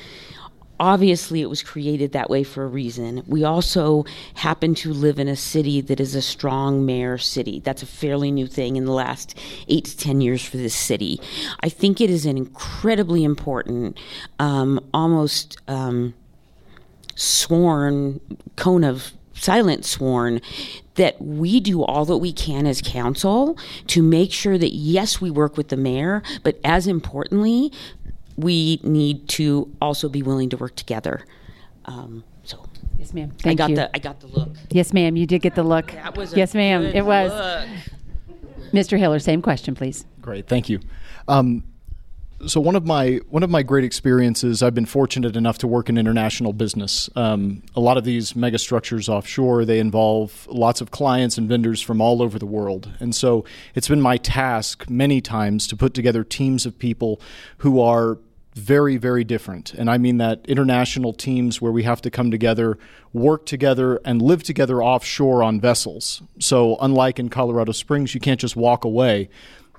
[0.82, 3.22] obviously it was created that way for a reason.
[3.28, 7.62] We also happen to live in a city that is a strong mayor city.
[7.63, 11.22] That's a fairly new thing in the last eight to 10 years for this city.
[11.60, 14.00] I think it is an incredibly important,
[14.39, 16.15] um, almost um,
[17.15, 18.20] sworn
[18.56, 20.41] cone of silent sworn
[20.96, 25.32] that we do all that we can as council to make sure that yes we
[25.32, 27.72] work with the mayor but as importantly
[28.41, 31.25] we need to also be willing to work together.
[31.86, 32.65] Um, so
[32.97, 33.32] yes, ma'am.
[33.39, 33.75] Thank I got you.
[33.77, 34.49] the I got the look.
[34.69, 35.15] Yes, ma'am.
[35.15, 35.91] You did get the look.
[35.91, 36.84] That was yes, ma'am.
[36.84, 37.32] It was.
[37.32, 37.69] Look.
[38.73, 38.97] Mr.
[38.97, 40.06] Hiller, same question, please.
[40.21, 40.80] Great, thank you.
[41.27, 41.63] Um,
[42.47, 45.89] so one of my one of my great experiences, I've been fortunate enough to work
[45.89, 47.10] in international business.
[47.15, 51.82] Um, a lot of these mega structures offshore, they involve lots of clients and vendors
[51.82, 55.93] from all over the world, and so it's been my task many times to put
[55.93, 57.21] together teams of people
[57.58, 58.17] who are
[58.54, 59.74] very, very different.
[59.74, 62.78] And I mean that international teams where we have to come together,
[63.14, 66.22] work together, and live together offshore on vessels.
[66.40, 69.30] So, unlike in Colorado Springs, you can't just walk away.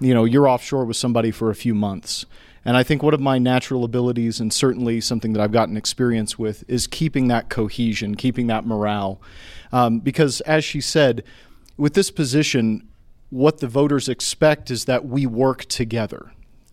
[0.00, 2.24] You know, you're offshore with somebody for a few months.
[2.64, 6.38] And I think one of my natural abilities, and certainly something that I've gotten experience
[6.38, 9.20] with, is keeping that cohesion, keeping that morale.
[9.72, 11.24] Um, because, as she said,
[11.76, 12.88] with this position,
[13.30, 16.32] what the voters expect is that we work together.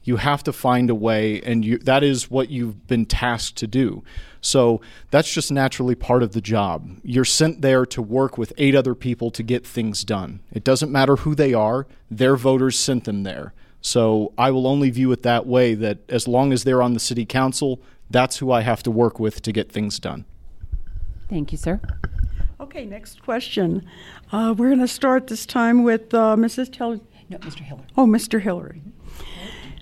[0.10, 3.67] You have to find a way, and you, that is what you've been tasked to
[3.67, 4.04] do.
[4.41, 6.98] So that's just naturally part of the job.
[7.04, 10.39] You're sent there to work with eight other people to get things done.
[10.52, 13.54] It doesn't matter who they are, their voters sent them there.
[13.82, 17.00] So I will only view it that way that as long as they're on the
[17.00, 20.26] city council, that's who I have to work with to get things done.
[21.30, 21.80] Thank you, sir.
[22.60, 23.86] Okay, next question.
[24.32, 26.74] Uh, we're going to start this time with uh, Mrs.
[26.74, 27.00] Tel.
[27.30, 27.60] No, Mr.
[27.60, 27.84] Hiller.
[27.95, 28.41] Oh, Mr.
[28.41, 28.82] Hillary.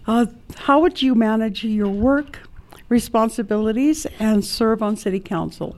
[0.08, 2.40] Uh, how would you manage your work,
[2.90, 5.78] responsibilities, and serve on city council?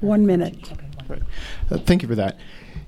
[0.00, 0.72] One minute.
[1.70, 2.38] Uh, thank you for that.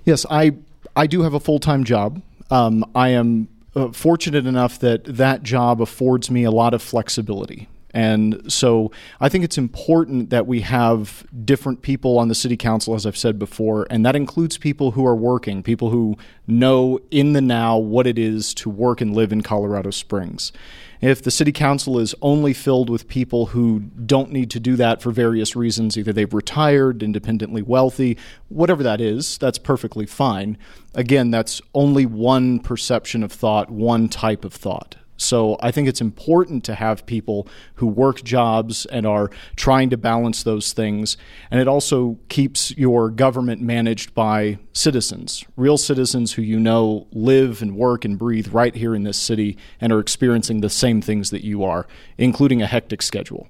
[0.05, 0.53] Yes, I
[0.97, 2.21] I do have a full time job.
[2.51, 7.69] Um, I am uh, fortunate enough that that job affords me a lot of flexibility.
[7.93, 12.95] And so I think it's important that we have different people on the city council,
[12.95, 17.33] as I've said before, and that includes people who are working, people who know in
[17.33, 20.53] the now what it is to work and live in Colorado Springs.
[21.01, 25.01] If the city council is only filled with people who don't need to do that
[25.01, 28.19] for various reasons, either they've retired, independently wealthy,
[28.51, 30.59] whatever that is, that's perfectly fine.
[30.95, 34.97] Again, that's only one perception of thought, one type of thought.
[35.21, 39.99] So I think it's important to have people who work jobs and are trying to
[39.99, 41.19] balance those things.
[41.51, 47.61] And it also keeps your government managed by citizens, real citizens who you know live
[47.61, 51.29] and work and breathe right here in this city and are experiencing the same things
[51.31, 53.47] that you are, including a hectic schedule.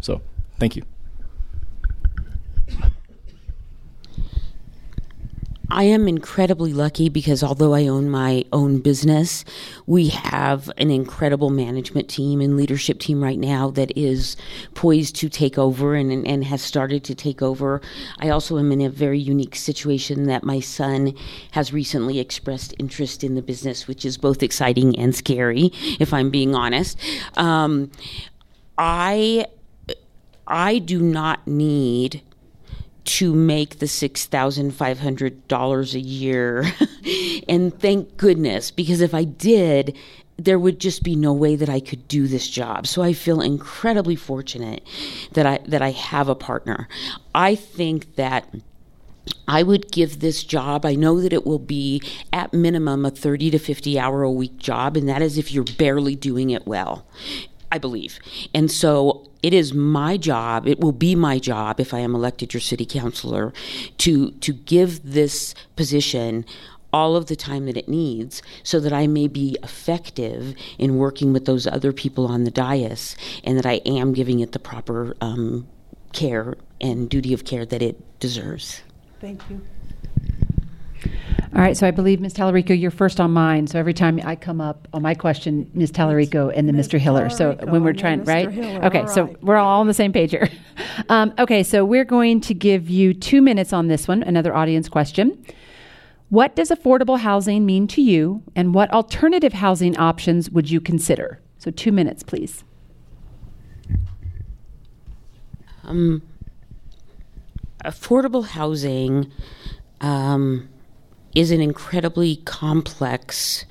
[0.00, 0.22] So
[0.58, 0.84] thank you.
[5.72, 9.44] I am incredibly lucky because although I own my own business,
[9.86, 14.36] we have an incredible management team and leadership team right now that is
[14.74, 17.80] poised to take over and, and has started to take over.
[18.18, 21.14] I also am in a very unique situation that my son
[21.52, 26.30] has recently expressed interest in the business, which is both exciting and scary, if I'm
[26.30, 26.98] being honest.
[27.36, 27.92] Um,
[28.76, 29.46] I
[30.48, 32.22] I do not need
[33.10, 36.64] to make the $6,500 a year.
[37.48, 39.96] and thank goodness, because if I did,
[40.36, 42.86] there would just be no way that I could do this job.
[42.86, 44.86] So I feel incredibly fortunate
[45.32, 46.86] that I that I have a partner.
[47.34, 48.54] I think that
[49.48, 52.00] I would give this job, I know that it will be
[52.32, 55.64] at minimum a 30 to 50 hour a week job, and that is if you're
[55.64, 57.08] barely doing it well.
[57.72, 58.20] I believe.
[58.54, 62.52] And so it is my job, it will be my job if I am elected
[62.52, 63.52] your city councilor
[63.98, 66.44] to to give this position
[66.92, 71.32] all of the time that it needs so that I may be effective in working
[71.32, 75.14] with those other people on the dais and that I am giving it the proper
[75.20, 75.68] um,
[76.12, 78.82] care and duty of care that it deserves.
[79.20, 79.60] Thank you.
[81.54, 82.34] All right, so I believe, Ms.
[82.34, 83.66] Talarico, you're first on mine.
[83.66, 85.90] So every time I come up on my question, Ms.
[85.92, 86.88] Talarico and then Ms.
[86.88, 86.98] Mr.
[86.98, 87.28] Hiller.
[87.28, 88.26] So Talarico when we're and trying, Mr.
[88.26, 88.50] right?
[88.50, 88.84] Hiller.
[88.84, 89.42] Okay, All so right.
[89.42, 90.48] we're all on the same page here.
[91.08, 94.88] um, okay, so we're going to give you two minutes on this one, another audience
[94.88, 95.44] question.
[96.30, 101.40] What does affordable housing mean to you, and what alternative housing options would you consider?
[101.58, 102.64] So two minutes, please.
[105.84, 106.22] Um,
[107.84, 109.30] affordable housing
[110.00, 110.69] um,
[111.34, 113.64] is an incredibly complex.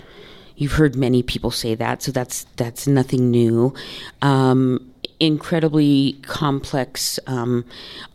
[0.56, 3.74] You've heard many people say that, so that's that's nothing new.
[4.22, 7.65] Um, incredibly complex um,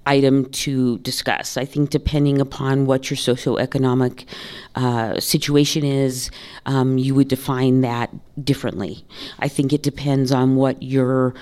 [0.07, 1.57] item to discuss.
[1.57, 4.24] I think depending upon what your socioeconomic
[4.74, 6.30] uh, situation is,
[6.66, 8.11] um, you would define that
[8.42, 9.04] differently.
[9.38, 11.35] I think it depends on what your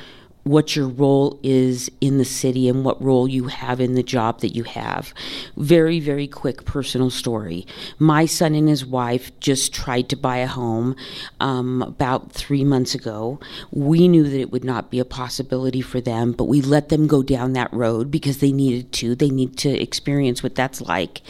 [0.44, 4.40] what your role is in the city and what role you have in the job
[4.40, 5.14] that you have.
[5.57, 7.66] Very, very quick personal story.
[7.98, 10.96] My son and his wife just tried to buy a home
[11.40, 13.38] um, about three months ago.
[13.70, 17.07] We knew that it would not be a possibility for them, but we let them
[17.07, 19.14] go down that road because they needed to.
[19.14, 21.22] They need to experience what that's like.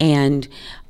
[0.00, 0.48] And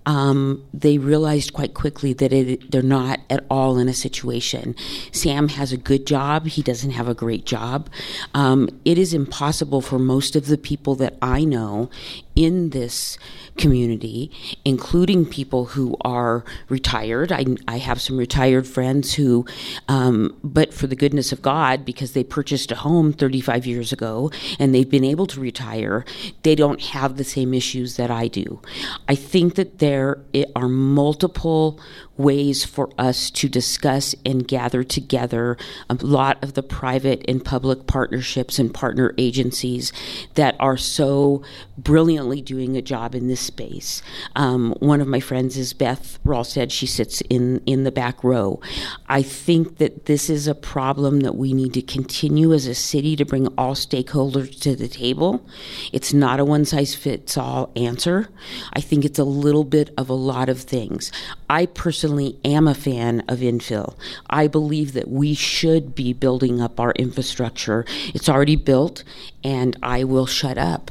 [0.09, 4.75] um, they realized quite quickly that it, they're not at all in a situation.
[5.13, 7.91] Sam has a good job, he doesn't have a great job.
[8.33, 11.91] Um, it is impossible for most of the people that I know
[12.39, 13.19] in this
[13.57, 14.31] community,
[14.65, 17.33] including people who are retired.
[17.33, 19.45] I, I have some retired friends who,
[19.89, 24.31] um, but for the goodness of God, because they purchased a home 35 years ago
[24.61, 26.05] and they've been able to retire,
[26.45, 28.63] they don't have the same issues that I do.
[29.09, 30.23] I think that there
[30.55, 31.81] are multiple
[32.19, 35.57] ways for us to discuss and gather together
[35.89, 39.93] a lot of the private and public partnerships and partner agencies
[40.35, 41.43] that are so
[41.79, 44.03] brilliantly doing a job in this space.
[44.35, 46.73] Um, one of my friends is Beth Roalstad.
[46.73, 48.61] She sits in, in the back row.
[49.09, 53.15] I think that this is a problem that we need to continue as a city
[53.17, 55.47] to bring all stakeholders to the table.
[55.93, 58.29] It's not a one size fits all answer.
[58.73, 61.13] I think it's a little bit of a lot of things.
[61.49, 62.08] I personally
[62.45, 63.95] am a fan of infill.
[64.29, 67.85] I believe that we should be building up our infrastructure.
[68.15, 69.05] It's already built,
[69.45, 70.91] and I will shut up.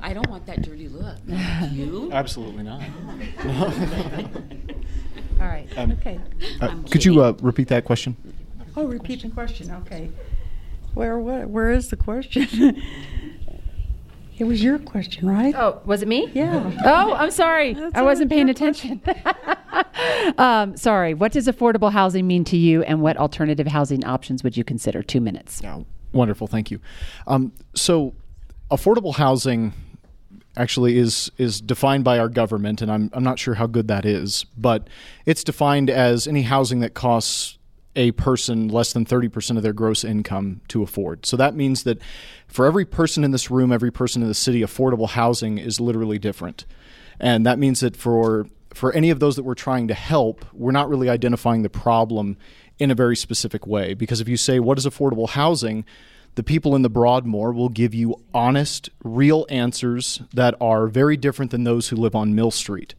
[0.00, 1.16] I don't want that dirty look.
[1.72, 2.10] You?
[2.12, 2.82] Absolutely not.
[5.40, 5.68] All right.
[5.76, 6.20] Okay.
[6.60, 8.16] Uh, could you uh, repeat that question?
[8.76, 9.70] Oh, repeat the question.
[9.82, 10.10] Okay.
[10.94, 12.82] Where what, where is the question?
[14.38, 15.54] it was your question, right?
[15.54, 16.28] Oh, was it me?
[16.32, 16.70] Yeah.
[16.84, 17.74] Oh, I'm sorry.
[17.74, 19.02] That's I wasn't paying attention.
[20.38, 21.14] um, sorry.
[21.14, 25.02] What does affordable housing mean to you, and what alternative housing options would you consider?
[25.02, 25.60] Two minutes.
[25.64, 26.80] Oh, wonderful, thank you.
[27.26, 28.14] Um, so,
[28.70, 29.72] affordable housing
[30.56, 34.04] actually is is defined by our government, and I'm I'm not sure how good that
[34.04, 34.88] is, but
[35.26, 37.57] it's defined as any housing that costs
[37.98, 41.26] a person less than 30% of their gross income to afford.
[41.26, 42.00] So that means that
[42.46, 46.18] for every person in this room, every person in the city, affordable housing is literally
[46.18, 46.64] different.
[47.20, 50.72] And that means that for for any of those that we're trying to help, we're
[50.72, 52.36] not really identifying the problem
[52.78, 53.94] in a very specific way.
[53.94, 55.84] Because if you say, what is affordable housing?
[56.36, 61.50] The people in the Broadmoor will give you honest, real answers that are very different
[61.50, 62.94] than those who live on Mill Street.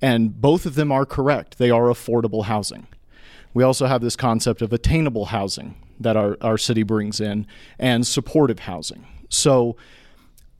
[0.00, 1.58] And both of them are correct.
[1.58, 2.86] They are affordable housing.
[3.54, 7.46] We also have this concept of attainable housing that our, our city brings in
[7.78, 9.06] and supportive housing.
[9.28, 9.76] So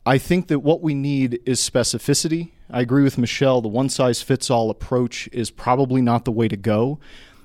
[0.04, 2.50] I think that what we need is specificity.
[2.70, 3.60] I agree with Michelle.
[3.60, 6.98] The one size fits all approach is probably not the way to go.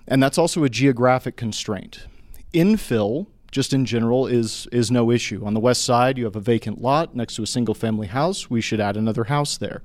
[0.08, 2.08] And that's also a geographic constraint.
[2.54, 5.46] Infill, just in general, is, is no issue.
[5.46, 8.50] On the west side, you have a vacant lot next to a single family house.
[8.50, 9.82] We should add another house there.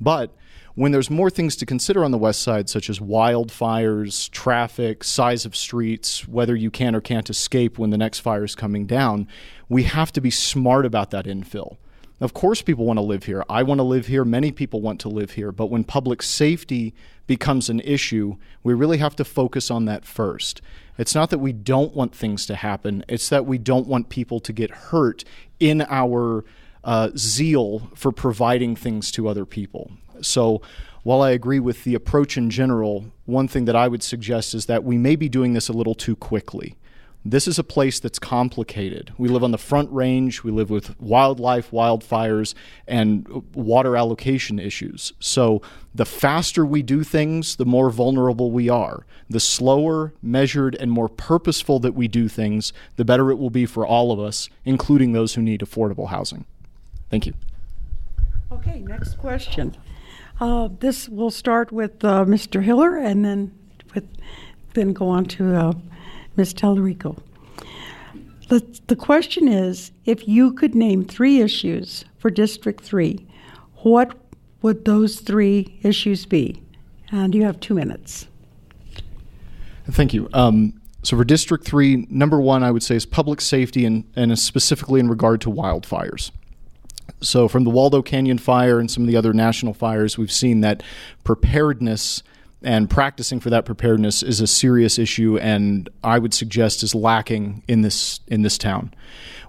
[0.00, 0.34] But
[0.78, 5.44] when there's more things to consider on the west side, such as wildfires, traffic, size
[5.44, 9.26] of streets, whether you can or can't escape when the next fire is coming down,
[9.68, 11.78] we have to be smart about that infill.
[12.20, 13.44] Of course, people want to live here.
[13.48, 14.24] I want to live here.
[14.24, 15.50] Many people want to live here.
[15.50, 16.94] But when public safety
[17.26, 20.62] becomes an issue, we really have to focus on that first.
[20.96, 24.38] It's not that we don't want things to happen, it's that we don't want people
[24.38, 25.24] to get hurt
[25.58, 26.44] in our
[26.84, 29.90] uh, zeal for providing things to other people.
[30.22, 30.62] So,
[31.02, 34.66] while I agree with the approach in general, one thing that I would suggest is
[34.66, 36.76] that we may be doing this a little too quickly.
[37.24, 39.12] This is a place that's complicated.
[39.18, 42.54] We live on the front range, we live with wildlife, wildfires,
[42.86, 45.12] and water allocation issues.
[45.18, 45.60] So,
[45.94, 49.04] the faster we do things, the more vulnerable we are.
[49.28, 53.66] The slower, measured, and more purposeful that we do things, the better it will be
[53.66, 56.46] for all of us, including those who need affordable housing.
[57.10, 57.34] Thank you.
[58.52, 59.76] Okay, next question.
[60.40, 62.62] Uh, this will start with uh, Mr.
[62.62, 63.52] Hiller and then
[63.94, 64.06] with
[64.74, 65.72] then go on to uh,
[66.36, 66.54] Ms.
[66.54, 67.18] Talarico.
[68.48, 73.26] The, the question is if you could name three issues for District 3,
[73.78, 74.16] what
[74.62, 76.62] would those three issues be?
[77.10, 78.26] And you have two minutes.
[79.90, 80.28] Thank you.
[80.32, 84.38] Um, so for District 3, number one, I would say is public safety and, and
[84.38, 86.30] specifically in regard to wildfires.
[87.20, 90.60] So, from the Waldo Canyon fire and some of the other national fires, we've seen
[90.60, 90.82] that
[91.24, 92.22] preparedness
[92.62, 97.62] and practicing for that preparedness is a serious issue, and I would suggest is lacking
[97.68, 98.94] in this in this town.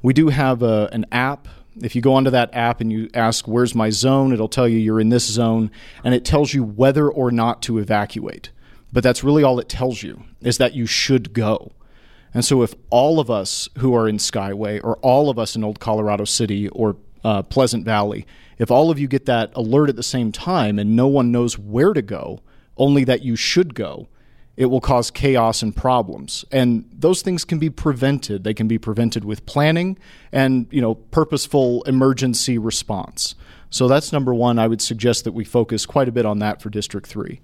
[0.02, 1.48] We do have a, an app.
[1.82, 4.78] If you go onto that app and you ask, "Where's my zone?" it'll tell you
[4.78, 5.72] you're in this zone,
[6.04, 8.52] and it tells you whether or not to evacuate.
[8.92, 11.72] But that's really all it tells you is that you should go.
[12.34, 15.64] And so, if all of us who are in Skyway, or all of us in
[15.64, 18.26] Old Colorado City, or uh, Pleasant Valley,
[18.58, 21.58] if all of you get that alert at the same time and no one knows
[21.58, 22.40] where to go,
[22.78, 24.08] only that you should go,
[24.58, 26.44] it will cause chaos and problems.
[26.52, 28.44] And those things can be prevented.
[28.44, 29.98] They can be prevented with planning
[30.34, 33.36] and, you know, purposeful emergency response.
[33.70, 34.60] So that's number one.
[34.60, 37.40] I would suggest that we focus quite a bit on that for District 3.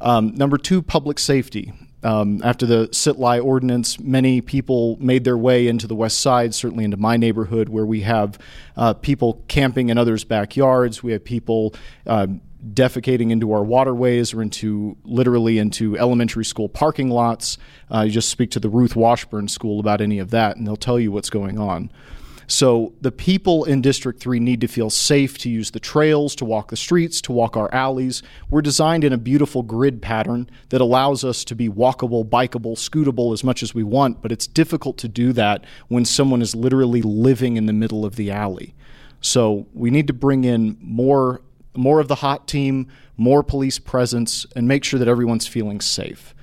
[0.00, 1.72] Um, number two, public safety.
[2.06, 6.54] Um, after the sit lie ordinance, many people made their way into the west side,
[6.54, 8.38] certainly into my neighborhood, where we have
[8.76, 11.02] uh, people camping in others' backyards.
[11.02, 11.74] We have people
[12.06, 12.28] uh,
[12.64, 17.58] defecating into our waterways or into literally into elementary school parking lots.
[17.92, 20.76] Uh, you just speak to the Ruth Washburn School about any of that, and they'll
[20.76, 21.90] tell you what's going on.
[22.46, 26.44] So the people in District 3 need to feel safe to use the trails, to
[26.44, 28.22] walk the streets, to walk our alleys.
[28.48, 33.32] We're designed in a beautiful grid pattern that allows us to be walkable, bikeable, scootable
[33.32, 37.02] as much as we want, but it's difficult to do that when someone is literally
[37.02, 38.74] living in the middle of the alley.
[39.20, 41.40] So we need to bring in more
[41.74, 42.88] more of the HOT team,
[43.18, 46.34] more police presence, and make sure that everyone's feeling safe.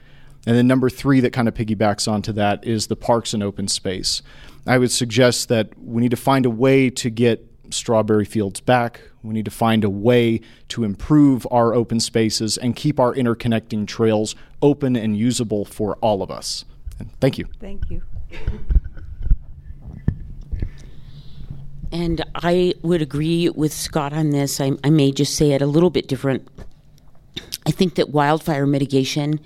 [0.46, 3.68] And then number three, that kind of piggybacks onto that, is the parks and open
[3.68, 4.22] space.
[4.66, 9.02] I would suggest that we need to find a way to get strawberry fields back.
[9.24, 13.88] We need to find a way to improve our open spaces and keep our interconnecting
[13.88, 16.66] trails open and usable for all of us.
[17.00, 17.48] And thank you.
[17.60, 18.02] Thank you.
[21.92, 24.60] And I would agree with Scott on this.
[24.60, 26.48] I, I may just say it a little bit different.
[27.68, 29.40] I think that wildfire mitigation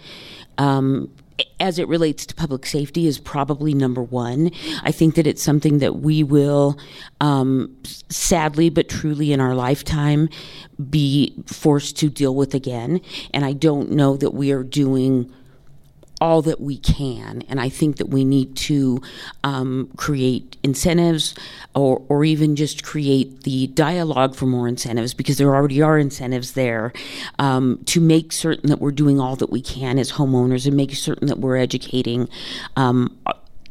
[0.57, 1.11] um,
[1.59, 4.51] as it relates to public safety is probably number one.
[4.83, 6.77] I think that it's something that we will,
[7.21, 7.75] um,
[8.09, 10.29] sadly but truly in our lifetime,
[10.89, 13.01] be forced to deal with again.
[13.33, 15.31] And I don't know that we are doing
[16.19, 17.43] all that we can.
[17.47, 19.01] And I think that we need to
[19.43, 21.35] um, create incentives
[21.75, 26.53] or, or even just create the dialogue for more incentives because there already are incentives
[26.53, 26.91] there
[27.37, 30.93] um, to make certain that we're doing all that we can as homeowners and make
[30.95, 32.27] certain that we're educating
[32.75, 33.15] um,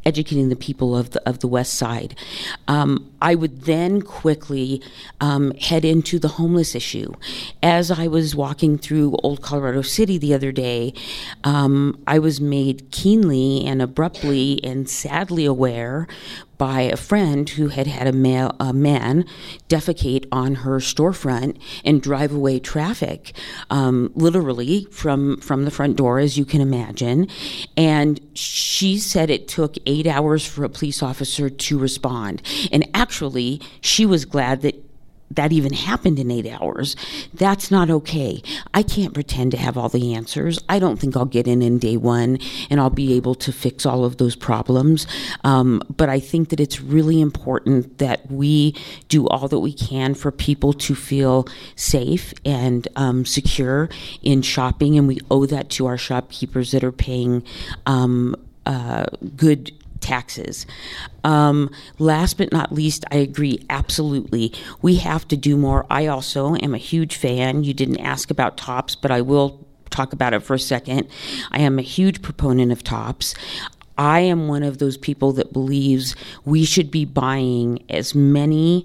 [0.06, 2.14] educating the people of the of the West Side.
[2.68, 4.80] Um, I would then quickly
[5.20, 7.12] um, head into the homeless issue.
[7.62, 10.94] As I was walking through Old Colorado City the other day,
[11.44, 16.06] um, I was made keenly and abruptly and sadly aware
[16.58, 19.24] by a friend who had had a, male, a man
[19.68, 23.36] defecate on her storefront and drive away traffic,
[23.70, 27.28] um, literally from from the front door, as you can imagine.
[27.76, 32.42] And she said it took eight hours for a police officer to respond.
[32.72, 34.85] And actually, she was glad that
[35.30, 36.96] that even happened in eight hours.
[37.34, 38.42] That's not okay.
[38.72, 40.58] I can't pretend to have all the answers.
[40.68, 42.38] I don't think I'll get in in day one
[42.70, 45.06] and I'll be able to fix all of those problems.
[45.44, 48.74] Um, but I think that it's really important that we
[49.08, 53.88] do all that we can for people to feel safe and um, secure
[54.22, 57.42] in shopping, and we owe that to our shopkeepers that are paying
[57.86, 59.06] um, uh,
[59.36, 60.66] good taxes.
[61.24, 64.52] Um, last but not least, I agree absolutely.
[64.82, 65.86] We have to do more.
[65.90, 67.64] I also am a huge fan.
[67.64, 71.08] You didn't ask about TOPS, but I will talk about it for a second.
[71.50, 73.34] I am a huge proponent of TOPS.
[73.98, 78.84] I am one of those people that believes we should be buying as many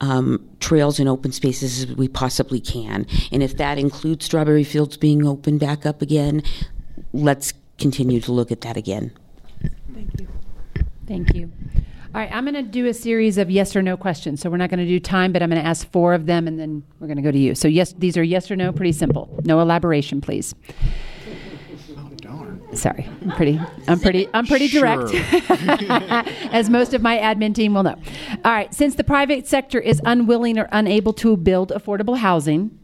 [0.00, 3.06] um, trails and open spaces as we possibly can.
[3.30, 6.42] And if that includes strawberry fields being opened back up again,
[7.12, 9.12] let's continue to look at that again.
[9.92, 10.28] Thank you.
[11.06, 11.52] Thank you.
[12.14, 14.40] All right, I'm going to do a series of yes or no questions.
[14.40, 16.48] So we're not going to do time, but I'm going to ask four of them,
[16.48, 17.54] and then we're going to go to you.
[17.54, 19.28] So yes, these are yes or no, pretty simple.
[19.44, 20.54] No elaboration, please.
[22.72, 23.60] Sorry, I'm pretty.
[23.88, 24.28] I'm pretty.
[24.34, 25.14] I'm pretty direct,
[26.52, 27.96] as most of my admin team will know.
[28.44, 32.76] All right, since the private sector is unwilling or unable to build affordable housing,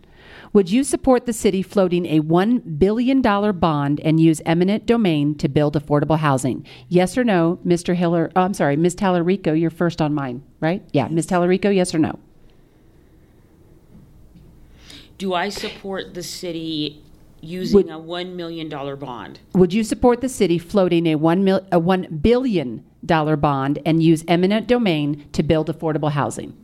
[0.53, 5.49] would you support the city floating a $1 billion bond and use eminent domain to
[5.49, 6.67] build affordable housing?
[6.89, 7.95] Yes or no, Mr.
[7.95, 8.31] Hiller?
[8.37, 8.97] Oh, I'm sorry, Ms.
[8.97, 10.83] Talarico, you're first on mine, right?
[10.93, 11.27] Yeah, Ms.
[11.27, 12.19] Talarico, yes or no?
[15.19, 17.03] Do I support the city
[17.41, 19.41] using Would- a $1 million bond?
[19.55, 24.25] Would you support the city floating a $1, mil- a $1 billion bond and use
[24.29, 26.57] eminent domain to build affordable housing?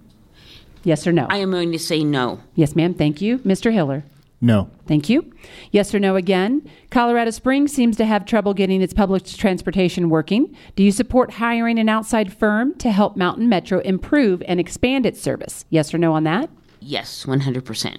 [0.88, 1.26] Yes or no?
[1.28, 2.40] I am going to say no.
[2.54, 2.94] yes, ma'am.
[2.94, 3.40] Thank you.
[3.40, 3.70] Mr.
[3.70, 4.04] Hiller?
[4.40, 4.70] No.
[4.86, 5.30] Thank you.
[5.70, 6.66] Yes or no again?
[6.90, 10.56] Colorado Springs seems to have trouble getting its public transportation working.
[10.76, 15.20] Do you support hiring an outside firm to help Mountain Metro improve and expand its
[15.20, 15.66] service?
[15.68, 16.48] Yes or no on that?
[16.80, 17.98] Yes, 100%.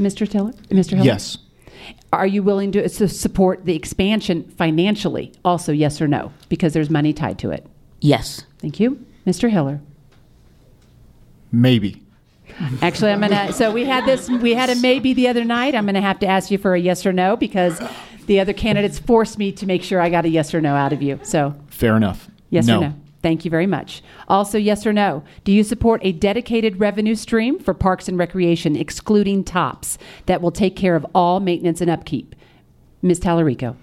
[0.00, 0.26] Mr.
[0.26, 0.52] Tiller?
[0.70, 0.92] Mr.
[0.92, 1.04] Hiller?
[1.04, 1.36] Yes.
[2.14, 5.34] Are you willing to support the expansion financially?
[5.44, 6.32] Also, yes or no?
[6.48, 7.66] Because there's money tied to it.
[8.00, 8.46] Yes.
[8.58, 9.04] Thank you.
[9.26, 9.50] Mr.
[9.50, 9.82] Hiller?
[11.50, 12.01] Maybe.
[12.80, 13.52] Actually, I'm gonna.
[13.52, 14.28] So we had this.
[14.28, 15.74] We had a maybe the other night.
[15.74, 17.80] I'm gonna have to ask you for a yes or no because
[18.26, 20.92] the other candidates forced me to make sure I got a yes or no out
[20.92, 21.18] of you.
[21.22, 22.28] So Fair enough.
[22.50, 22.78] yes no.
[22.78, 22.94] or no.
[23.22, 24.02] Thank you very much.
[24.28, 25.22] Also, yes or no.
[25.44, 29.96] Do you support a dedicated revenue stream for parks and recreation, excluding TOPS,
[30.26, 32.34] that will take care of all maintenance and upkeep?
[33.00, 33.20] Ms.
[33.20, 33.76] Talarico.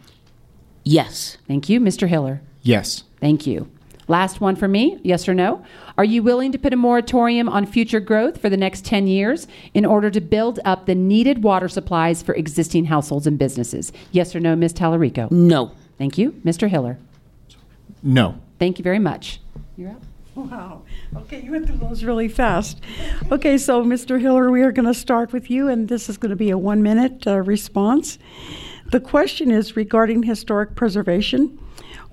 [0.84, 1.38] Yes.
[1.48, 1.80] Thank you.
[1.80, 2.08] Mr.
[2.08, 2.42] Hiller.
[2.62, 3.04] Yes.
[3.22, 3.70] Thank you.
[4.10, 5.64] Last one for me, yes or no?
[5.96, 9.48] Are you willing to put a moratorium on future growth for the next 10 years
[9.76, 13.94] in order to build up the needed water supplies for existing households and businesses?
[14.12, 14.74] Yes or no, Ms.
[14.74, 15.30] Talarico?
[15.30, 15.74] No.
[16.00, 16.32] Thank you.
[16.44, 16.68] Mr.
[16.68, 16.98] Hiller?
[18.02, 18.42] No.
[18.58, 19.42] Thank you very much.
[19.78, 20.02] You're up.
[20.34, 20.82] Wow.
[21.16, 22.82] Okay, you went through those really fast.
[23.32, 24.20] Okay, so Mr.
[24.20, 26.58] Hiller, we are going to start with you, and this is going to be a
[26.58, 28.18] one minute uh, response.
[28.92, 31.60] The question is regarding historic preservation.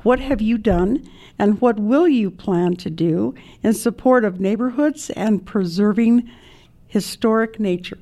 [0.07, 3.35] What have you done, and what will you plan to do
[3.65, 6.31] in support of neighborhoods and preserving
[6.87, 7.99] historic nature?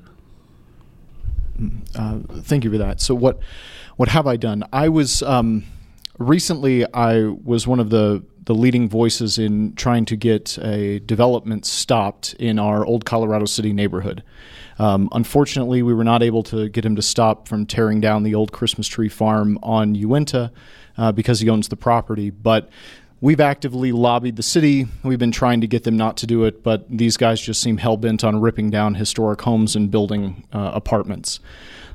[1.95, 3.01] Uh, thank you for that.
[3.01, 3.39] So, what
[3.95, 4.63] what have I done?
[4.71, 5.63] I was um,
[6.19, 11.65] recently I was one of the the leading voices in trying to get a development
[11.65, 14.21] stopped in our old Colorado City neighborhood.
[14.77, 18.35] Um, unfortunately, we were not able to get him to stop from tearing down the
[18.35, 20.51] old Christmas tree farm on Uinta
[20.97, 22.29] uh, because he owns the property.
[22.29, 22.69] But
[23.21, 24.87] we've actively lobbied the city.
[25.03, 27.77] We've been trying to get them not to do it, but these guys just seem
[27.77, 31.39] hell bent on ripping down historic homes and building uh, apartments.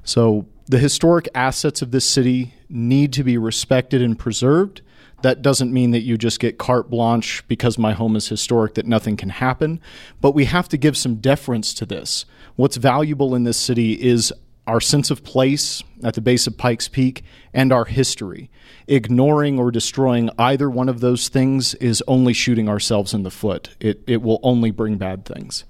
[0.04, 4.82] So the historic assets of this city need to be respected and preserved
[5.22, 8.86] that doesn't mean that you just get carte blanche because my home is historic that
[8.86, 9.80] nothing can happen.
[10.20, 12.24] But we have to give some deference to this.
[12.56, 14.32] What's valuable in this city is
[14.70, 18.48] our sense of place at the base of Pikes Peak and our history.
[18.86, 23.74] Ignoring or destroying either one of those things is only shooting ourselves in the foot.
[23.80, 25.64] It, it will only bring bad things.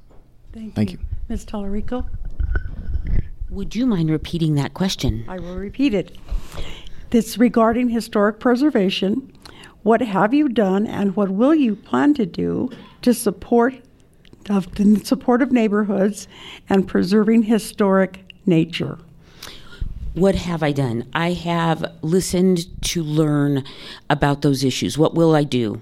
[0.53, 0.99] Thank, Thank you.
[0.99, 1.07] you.
[1.31, 1.47] Ms.
[1.47, 2.07] Talarico?
[3.49, 5.25] Would you mind repeating that question?
[5.29, 6.19] I will repeat it.
[7.11, 9.33] It's regarding historic preservation.
[9.83, 12.69] What have you done and what will you plan to do
[13.01, 13.75] to support
[14.51, 16.29] of the support of neighborhoods
[16.69, 18.99] and preserving historic nature?
[20.13, 21.09] What have I done?
[21.15, 23.65] I have listened to learn
[24.11, 24.99] about those issues.
[24.99, 25.81] What will I do?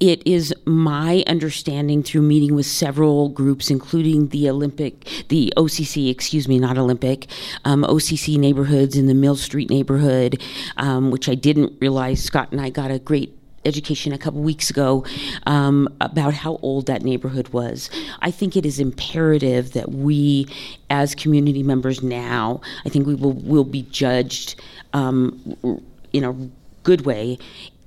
[0.00, 6.46] It is my understanding through meeting with several groups, including the Olympic, the OCC, excuse
[6.46, 7.26] me, not Olympic,
[7.64, 10.40] um, OCC neighborhoods in the Mill Street neighborhood,
[10.76, 12.22] um, which I didn't realize.
[12.22, 13.37] Scott and I got a great
[13.68, 15.04] education a couple weeks ago
[15.46, 17.90] um, about how old that neighborhood was.
[18.20, 20.48] I think it is imperative that we,
[20.90, 24.60] as community members now, I think we will will be judged
[24.92, 25.80] um,
[26.12, 26.34] in a
[26.82, 27.38] good way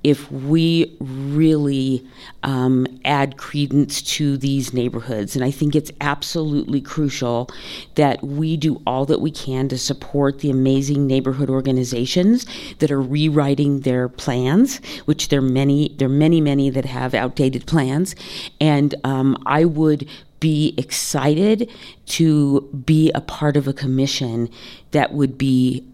[0.04, 2.04] if we really
[2.42, 5.36] um, add credence to these neighborhoods.
[5.36, 7.48] And I think it's absolutely crucial
[7.94, 12.46] that we do all that we can to support the amazing neighborhood organizations
[12.78, 17.14] that are rewriting their plans, which there are many, there are many, many that have
[17.14, 18.16] outdated plans.
[18.60, 20.08] And um, I would
[20.40, 21.70] be excited
[22.04, 24.50] to be a part of a commission
[24.90, 25.84] that would be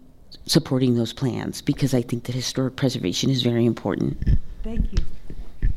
[0.49, 4.17] supporting those plans because I think that historic preservation is very important.
[4.63, 5.69] Thank you.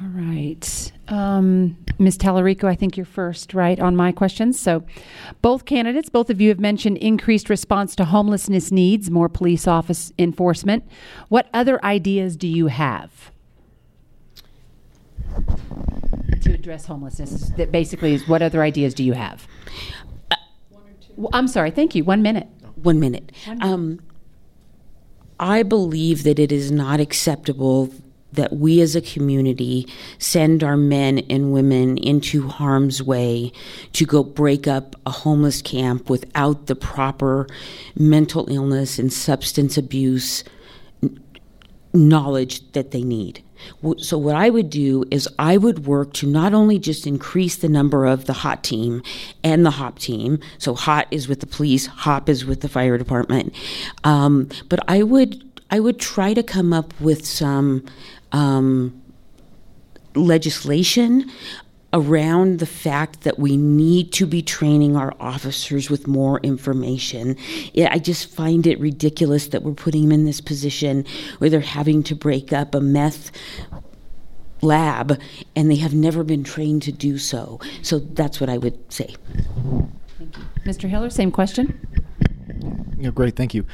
[0.00, 0.92] All right.
[1.08, 2.16] Um, Ms.
[2.16, 4.58] Talarico, I think you're first, right, on my questions.
[4.58, 4.84] So,
[5.42, 10.12] both candidates, both of you have mentioned increased response to homelessness needs, more police office
[10.18, 10.84] enforcement.
[11.28, 13.32] What other ideas do you have
[16.42, 17.50] to address homelessness?
[17.56, 19.48] That basically is what other ideas do you have?
[20.70, 22.04] One or Well, I'm sorry, thank you.
[22.04, 22.46] One minute.
[22.82, 23.32] One minute.
[23.60, 24.00] Um,
[25.40, 27.92] I believe that it is not acceptable
[28.32, 29.86] that we as a community
[30.18, 33.52] send our men and women into harm's way
[33.94, 37.46] to go break up a homeless camp without the proper
[37.96, 40.44] mental illness and substance abuse
[41.94, 43.42] knowledge that they need.
[43.98, 47.68] So, what I would do is I would work to not only just increase the
[47.68, 49.02] number of the HOT team
[49.42, 52.98] and the HOP team, so HOT is with the police, HOP is with the fire
[52.98, 53.54] department,
[54.04, 57.84] um, but I would I would try to come up with some
[58.32, 59.02] um,
[60.14, 61.30] legislation
[61.92, 67.36] around the fact that we need to be training our officers with more information.
[67.72, 71.06] Yeah, I just find it ridiculous that we're putting them in this position
[71.38, 73.30] where they're having to break up a meth
[74.60, 75.20] lab
[75.56, 77.60] and they have never been trained to do so.
[77.82, 79.14] So that's what I would say.
[80.64, 80.88] Mr.
[80.88, 81.78] Hiller, same question.
[82.98, 83.64] Yeah, great, thank you.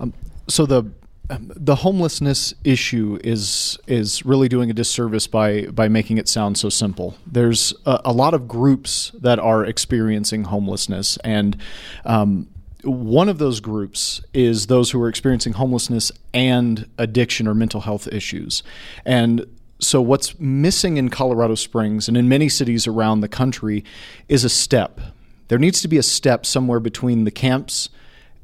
[0.00, 0.12] Um,
[0.48, 0.84] so the
[1.28, 6.68] the homelessness issue is is really doing a disservice by by making it sound so
[6.68, 7.16] simple.
[7.26, 11.56] There's a, a lot of groups that are experiencing homelessness, and
[12.04, 12.48] um,
[12.84, 18.06] one of those groups is those who are experiencing homelessness and addiction or mental health
[18.08, 18.62] issues,
[19.04, 19.44] and
[19.78, 23.84] so what's missing in Colorado Springs and in many cities around the country
[24.28, 25.00] is a step.
[25.48, 27.90] There needs to be a step somewhere between the camps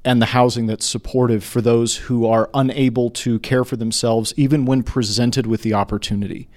[0.05, 4.64] and the housing that's supportive for those who are unable to care for themselves, even
[4.64, 6.48] when presented with the opportunity.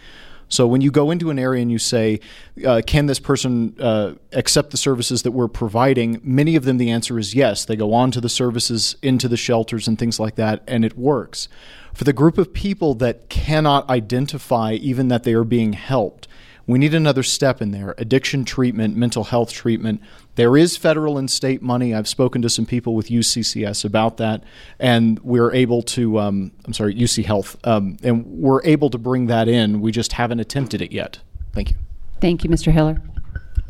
[0.48, 2.20] So when you go into an area and you say,
[2.66, 6.92] uh, "Can this person uh, accept the services that we're providing?" Many of them, the
[6.92, 7.66] answer is yes.
[7.66, 10.98] They go on to the services, into the shelters, and things like that, and it
[10.98, 11.48] works.
[11.94, 16.28] For the group of people that cannot identify even that they are being helped,
[16.68, 20.02] we need another step in there addiction treatment, mental health treatment.
[20.36, 21.94] There is federal and state money.
[21.94, 24.44] I've spoken to some people with UCCS about that,
[24.80, 29.28] and we're able to, um, I'm sorry, UC Health, um, and we're able to bring
[29.28, 29.80] that in.
[29.82, 31.20] We just haven't attempted it yet.
[31.54, 31.78] Thank you.
[32.20, 32.72] Thank you, Mr.
[32.72, 33.02] Hiller.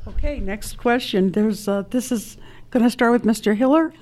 [0.08, 1.32] Okay, next question.
[1.32, 2.38] There's uh, this is
[2.72, 3.56] going to start with Mr.
[3.56, 3.94] Hiller.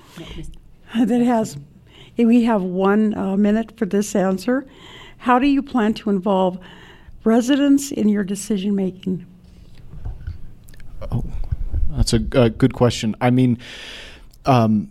[0.96, 1.56] That has
[2.16, 4.64] we have one uh, minute for this answer.
[5.18, 6.58] How do you plan to involve
[7.24, 9.26] residents in your decision making?
[11.10, 11.24] Oh,
[11.90, 13.16] that's a, a good question.
[13.20, 13.58] I mean,
[14.46, 14.90] um,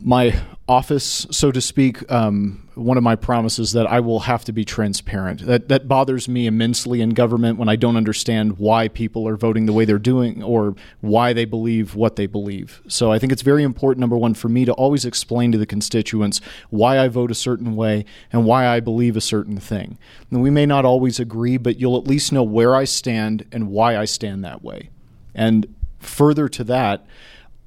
[0.00, 0.38] my
[0.68, 4.64] office, so to speak, um, one of my promises that I will have to be
[4.64, 5.46] transparent.
[5.46, 9.66] That that bothers me immensely in government when I don't understand why people are voting
[9.66, 12.82] the way they're doing or why they believe what they believe.
[12.88, 15.66] So I think it's very important, number one, for me to always explain to the
[15.66, 16.40] constituents
[16.70, 19.98] why I vote a certain way and why I believe a certain thing.
[20.30, 23.68] And we may not always agree, but you'll at least know where I stand and
[23.68, 24.90] why I stand that way.
[25.34, 27.06] And further to that,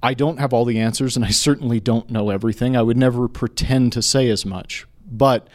[0.02, 2.76] I don't have all the answers, and I certainly don't know everything.
[2.76, 5.48] I would never pretend to say as much, but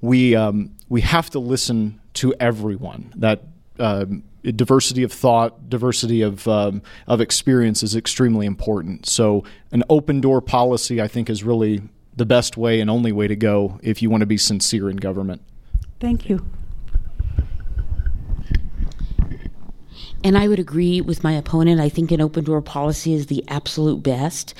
[0.00, 3.12] we um, we have to listen to everyone.
[3.16, 3.44] That
[3.78, 9.06] um, diversity of thought, diversity of um, of experience is extremely important.
[9.06, 11.82] So, an open door policy, I think, is really
[12.14, 14.96] the best way and only way to go if you want to be sincere in
[14.96, 15.42] government.
[16.00, 16.44] Thank you.
[20.24, 21.80] And I would agree with my opponent.
[21.80, 24.54] I think an open door policy is the absolute best.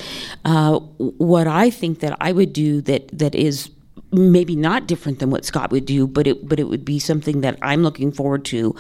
[0.45, 3.71] Uh, what I think that I would do that that is
[4.13, 7.41] maybe not different than what Scott would do, but it but it would be something
[7.43, 8.75] that I'm looking forward to.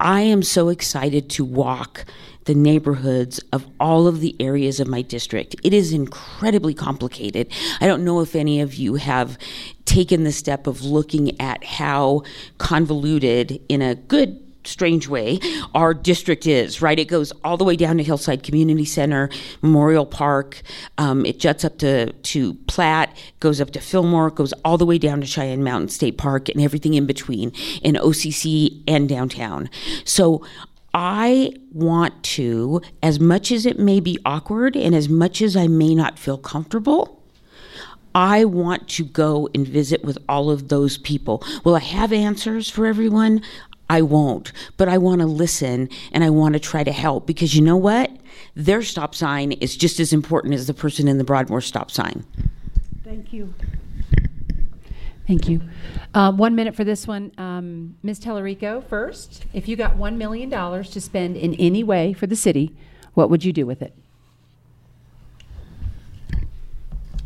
[0.00, 2.04] I am so excited to walk
[2.44, 5.56] the neighborhoods of all of the areas of my district.
[5.62, 7.50] It is incredibly complicated.
[7.80, 9.38] I don't know if any of you have
[9.84, 12.22] taken the step of looking at how
[12.58, 15.38] convoluted in a good strange way
[15.74, 16.98] our district is, right?
[16.98, 19.30] It goes all the way down to Hillside Community Center,
[19.62, 20.62] Memorial Park.
[20.98, 24.98] Um, it juts up to, to Platte, goes up to Fillmore, goes all the way
[24.98, 27.50] down to Cheyenne Mountain State Park, and everything in between,
[27.82, 29.68] in OCC and downtown.
[30.04, 30.44] So
[30.94, 35.66] I want to, as much as it may be awkward and as much as I
[35.66, 37.20] may not feel comfortable,
[38.14, 41.42] I want to go and visit with all of those people.
[41.64, 43.42] Will I have answers for everyone?
[43.88, 47.54] I won't, but I want to listen and I want to try to help because
[47.54, 48.10] you know what?
[48.56, 52.24] Their stop sign is just as important as the person in the Broadmoor stop sign.
[53.04, 53.52] Thank you.
[55.26, 55.62] Thank you.
[56.12, 57.32] Uh, one minute for this one.
[57.38, 58.20] Um, Ms.
[58.20, 62.74] Talarico, first, if you got $1 million to spend in any way for the city,
[63.14, 63.94] what would you do with it?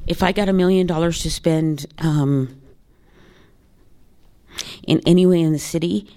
[0.07, 2.61] If I got a million dollars to spend um,
[4.87, 6.09] in any way in the city,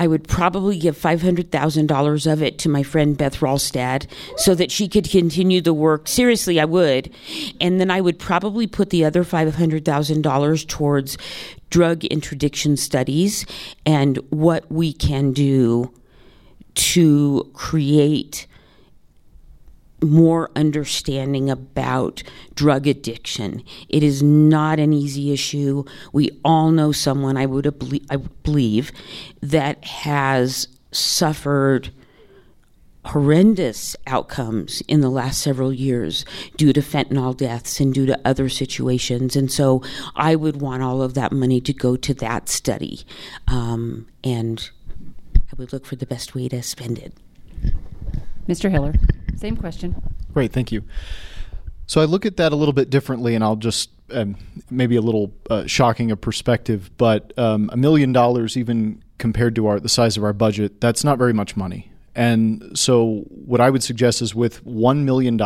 [0.00, 4.06] I would probably give $500,000 of it to my friend Beth Roalstad
[4.38, 6.08] so that she could continue the work.
[6.08, 7.10] Seriously, I would.
[7.60, 11.18] And then I would probably put the other $500,000 towards
[11.68, 13.44] drug interdiction studies
[13.84, 15.92] and what we can do
[16.76, 18.46] to create
[20.02, 22.22] more understanding about
[22.54, 23.62] drug addiction.
[23.88, 25.84] It is not an easy issue.
[26.12, 27.66] We all know someone, I would
[28.10, 28.92] I believe,
[29.42, 31.90] that has suffered
[33.06, 36.24] horrendous outcomes in the last several years
[36.56, 39.36] due to fentanyl deaths and due to other situations.
[39.36, 39.82] And so
[40.16, 43.00] I would want all of that money to go to that study.
[43.48, 44.70] Um, and
[45.36, 47.14] I would look for the best way to spend it.
[48.46, 48.70] Mr.
[48.70, 48.94] Hiller.
[49.36, 49.94] Same question.
[50.32, 50.84] Great, thank you.
[51.86, 54.36] So I look at that a little bit differently, and I'll just um,
[54.70, 59.66] maybe a little uh, shocking a perspective, but um, a million dollars, even compared to
[59.66, 61.90] our the size of our budget, that's not very much money.
[62.14, 65.40] And so, what I would suggest is with $1 million,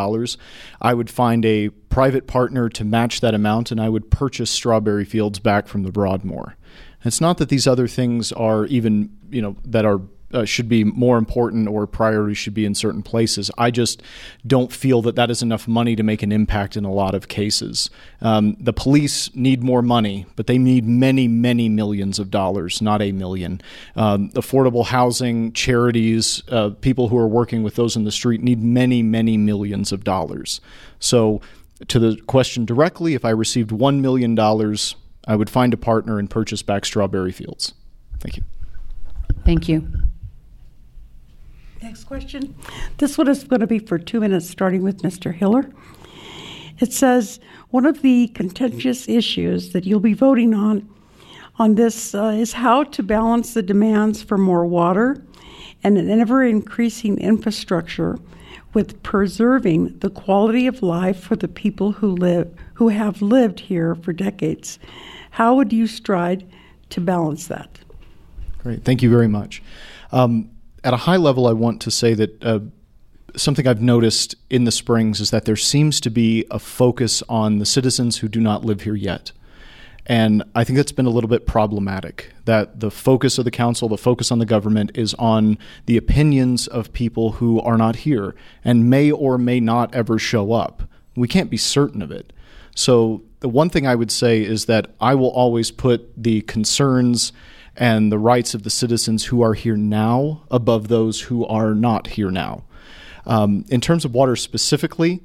[0.80, 5.05] I would find a private partner to match that amount and I would purchase strawberry
[5.05, 6.57] fields back from the Broadmoor.
[7.05, 10.01] It's not that these other things are even, you know, that are
[10.35, 13.51] uh, should be more important or priority should be in certain places.
[13.57, 14.03] I just
[14.47, 17.28] don't feel that that is enough money to make an impact in a lot of
[17.28, 17.89] cases.
[18.20, 23.01] Um, the police need more money, but they need many, many millions of dollars, not
[23.01, 23.61] a million.
[23.97, 28.62] Um, affordable housing, charities, uh, people who are working with those in the street need
[28.62, 30.61] many, many millions of dollars.
[30.99, 31.41] So,
[31.89, 34.39] to the question directly, if I received $1 million,
[35.26, 37.74] I would find a partner and purchase back strawberry fields.
[38.20, 38.45] Thank you.
[39.45, 39.87] Thank you.
[41.85, 42.55] Next question.
[42.97, 45.35] This one is going to be for two minutes, starting with Mr.
[45.35, 45.68] Hiller.
[46.80, 50.89] It says one of the contentious issues that you'll be voting on
[51.59, 55.22] on this uh, is how to balance the demands for more water
[55.82, 58.18] and an ever increasing infrastructure
[58.72, 63.95] with preserving the quality of life for the people who live who have lived here
[63.95, 64.78] for decades.
[65.32, 66.51] How would you stride
[66.89, 67.78] to balance that?
[68.62, 69.62] Great, thank you very much.
[70.11, 70.49] Um,
[70.85, 72.61] at a high level, I want to say that uh,
[73.37, 77.59] something I've noticed in the Springs is that there seems to be a focus on
[77.59, 79.32] the citizens who do not live here yet.
[80.07, 82.35] And I think that's been a little bit problematic.
[82.45, 85.57] That the focus of the council, the focus on the government, is on
[85.87, 90.53] the opinions of people who are not here and may or may not ever show
[90.53, 90.82] up.
[91.16, 92.35] We can't be certain of it.
[92.76, 97.32] So, the one thing I would say is that I will always put the concerns
[97.77, 102.09] and the rights of the citizens who are here now above those who are not
[102.09, 102.64] here now.
[103.27, 105.22] Um, in terms of water specifically,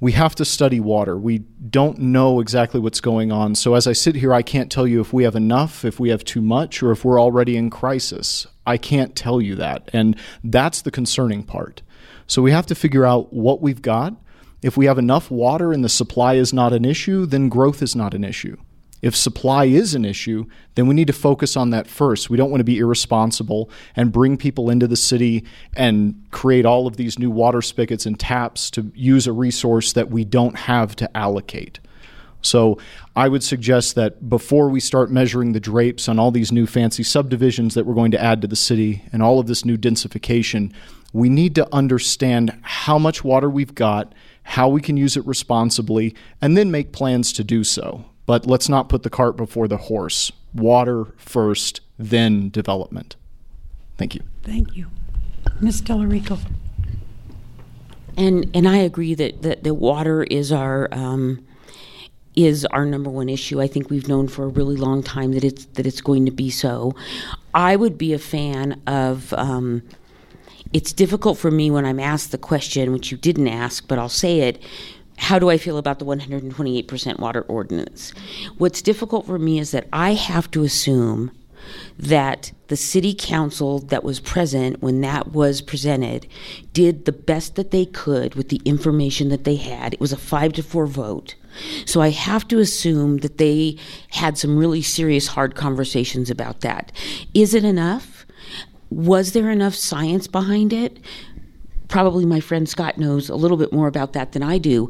[0.00, 1.16] we have to study water.
[1.18, 3.54] We don't know exactly what's going on.
[3.54, 6.08] So, as I sit here, I can't tell you if we have enough, if we
[6.08, 8.46] have too much, or if we're already in crisis.
[8.66, 9.90] I can't tell you that.
[9.92, 11.82] And that's the concerning part.
[12.26, 14.14] So, we have to figure out what we've got.
[14.62, 17.94] If we have enough water and the supply is not an issue, then growth is
[17.94, 18.56] not an issue.
[19.02, 22.28] If supply is an issue, then we need to focus on that first.
[22.28, 25.44] We don't want to be irresponsible and bring people into the city
[25.74, 30.10] and create all of these new water spigots and taps to use a resource that
[30.10, 31.80] we don't have to allocate.
[32.42, 32.78] So
[33.14, 37.02] I would suggest that before we start measuring the drapes on all these new fancy
[37.02, 40.72] subdivisions that we're going to add to the city and all of this new densification,
[41.12, 46.14] we need to understand how much water we've got, how we can use it responsibly,
[46.40, 48.04] and then make plans to do so.
[48.26, 50.30] But let's not put the cart before the horse.
[50.54, 53.16] Water first, then development.
[53.96, 54.22] Thank you.
[54.42, 54.86] Thank you.
[55.60, 55.82] Ms.
[55.82, 56.38] Talarico.
[58.16, 61.44] And and I agree that that, that water is our um,
[62.34, 63.60] is our number one issue.
[63.60, 66.32] I think we've known for a really long time that it's that it's going to
[66.32, 66.94] be so.
[67.54, 69.32] I would be a fan of.
[69.34, 69.82] Um,
[70.72, 74.08] it's difficult for me when I'm asked the question, which you didn't ask, but I'll
[74.08, 74.62] say it
[75.20, 78.12] how do I feel about the 128% water ordinance?
[78.56, 81.30] What's difficult for me is that I have to assume
[81.98, 86.26] that the city council that was present when that was presented
[86.72, 89.92] did the best that they could with the information that they had.
[89.92, 91.34] It was a five to four vote.
[91.84, 93.76] So I have to assume that they
[94.08, 96.92] had some really serious, hard conversations about that.
[97.34, 98.24] Is it enough?
[98.88, 100.98] Was there enough science behind it?
[101.90, 104.88] Probably my friend Scott knows a little bit more about that than I do.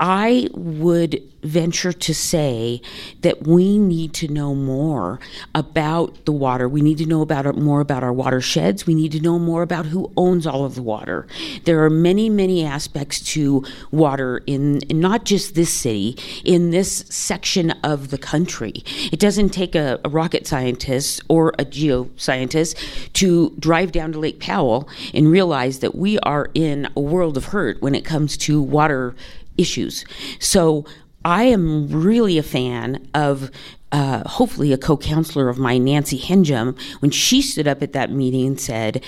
[0.00, 2.80] I would venture to say
[3.22, 5.20] that we need to know more
[5.54, 6.68] about the water.
[6.68, 8.86] We need to know about more about our watersheds.
[8.86, 11.26] We need to know more about who owns all of the water.
[11.64, 17.04] There are many, many aspects to water in, in not just this city, in this
[17.08, 18.82] section of the country.
[19.12, 24.40] It doesn't take a, a rocket scientist or a geoscientist to drive down to Lake
[24.40, 28.60] Powell and realize that we are in a world of hurt when it comes to
[28.60, 29.14] water
[29.60, 30.04] issues.
[30.38, 30.84] So
[31.24, 33.50] I am really a fan of
[33.92, 38.46] uh, hopefully a co-counselor of mine, Nancy Henjum, when she stood up at that meeting
[38.46, 39.04] and said,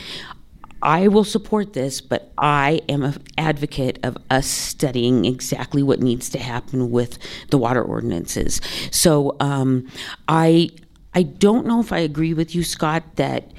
[0.83, 6.29] I will support this, but I am an advocate of us studying exactly what needs
[6.31, 7.19] to happen with
[7.51, 8.61] the water ordinances.
[8.91, 9.89] So um,
[10.27, 10.71] I
[11.15, 13.53] I don't know if I agree with you, Scott, that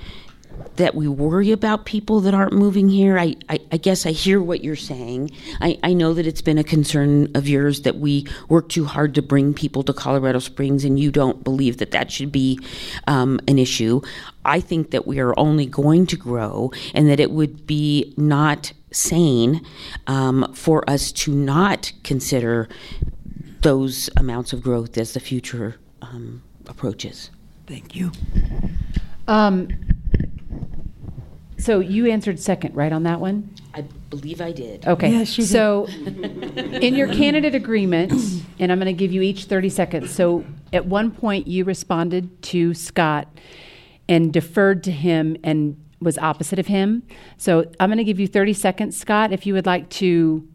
[0.78, 3.18] that we worry about people that aren't moving here.
[3.18, 5.32] I, I, I, guess I hear what you're saying.
[5.62, 9.16] I, I know that it's been a concern of yours that we work too hard
[9.16, 12.60] to bring people to Colorado Springs, and you don't believe that that should be
[13.08, 14.02] um, an issue.
[14.46, 18.74] I think that we are only going to grow, and that it would be not
[18.92, 19.62] sane
[20.08, 22.68] um, for us to not consider
[23.62, 27.30] those amounts of growth as the future um, approaches.
[27.66, 28.12] Thank you.
[29.28, 29.70] Um,
[31.64, 33.50] so you answered second, right, on that one?
[33.74, 34.86] I believe I did.
[34.86, 35.12] Okay.
[35.12, 35.50] Yes, she did.
[35.50, 35.86] so
[36.58, 38.12] in your candidate agreement,
[38.60, 40.12] and I'm going to give you each 30 seconds.
[40.12, 40.44] So
[40.74, 43.30] at one point, you responded to Scott
[44.10, 47.04] and deferred to him and was opposite of him.
[47.38, 50.46] So I'm going to give you 30 seconds, Scott, if you would like to.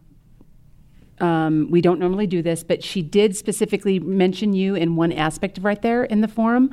[1.21, 5.59] Um, we don't normally do this, but she did specifically mention you in one aspect
[5.59, 6.73] of right there in the forum.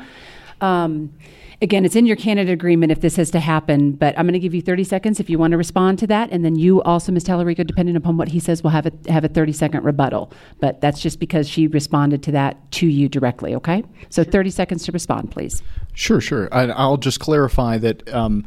[0.61, 1.13] Um,
[1.61, 4.39] again, it's in your candidate agreement if this has to happen, but I'm going to
[4.39, 7.11] give you 30 seconds if you want to respond to that, and then you also,
[7.11, 7.23] Ms.
[7.25, 10.31] Talarico, depending upon what he says, will have a have a 30 second rebuttal.
[10.59, 13.55] But that's just because she responded to that to you directly.
[13.55, 15.61] Okay, so 30 seconds to respond, please.
[15.93, 16.49] Sure, sure.
[16.51, 18.13] I, I'll just clarify that.
[18.13, 18.45] Um,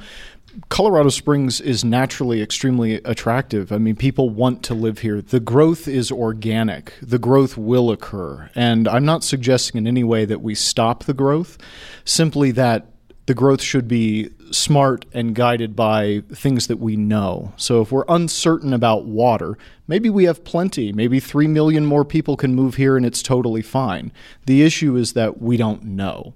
[0.71, 3.71] Colorado Springs is naturally extremely attractive.
[3.71, 5.23] I mean, people want to live here.
[5.23, 6.93] The growth is organic.
[7.01, 8.51] The growth will occur.
[8.55, 11.59] And I'm not suggesting in any way that we stop the growth,
[12.05, 12.87] simply that
[13.29, 17.53] the growth should be smart and guided by things that we know.
[17.59, 20.95] So if we're uncertain about water, maybe we have plenty.
[20.95, 24.13] Maybe 3 million more people can move here and it's totally fine.
[24.47, 26.33] The issue is that we don't know.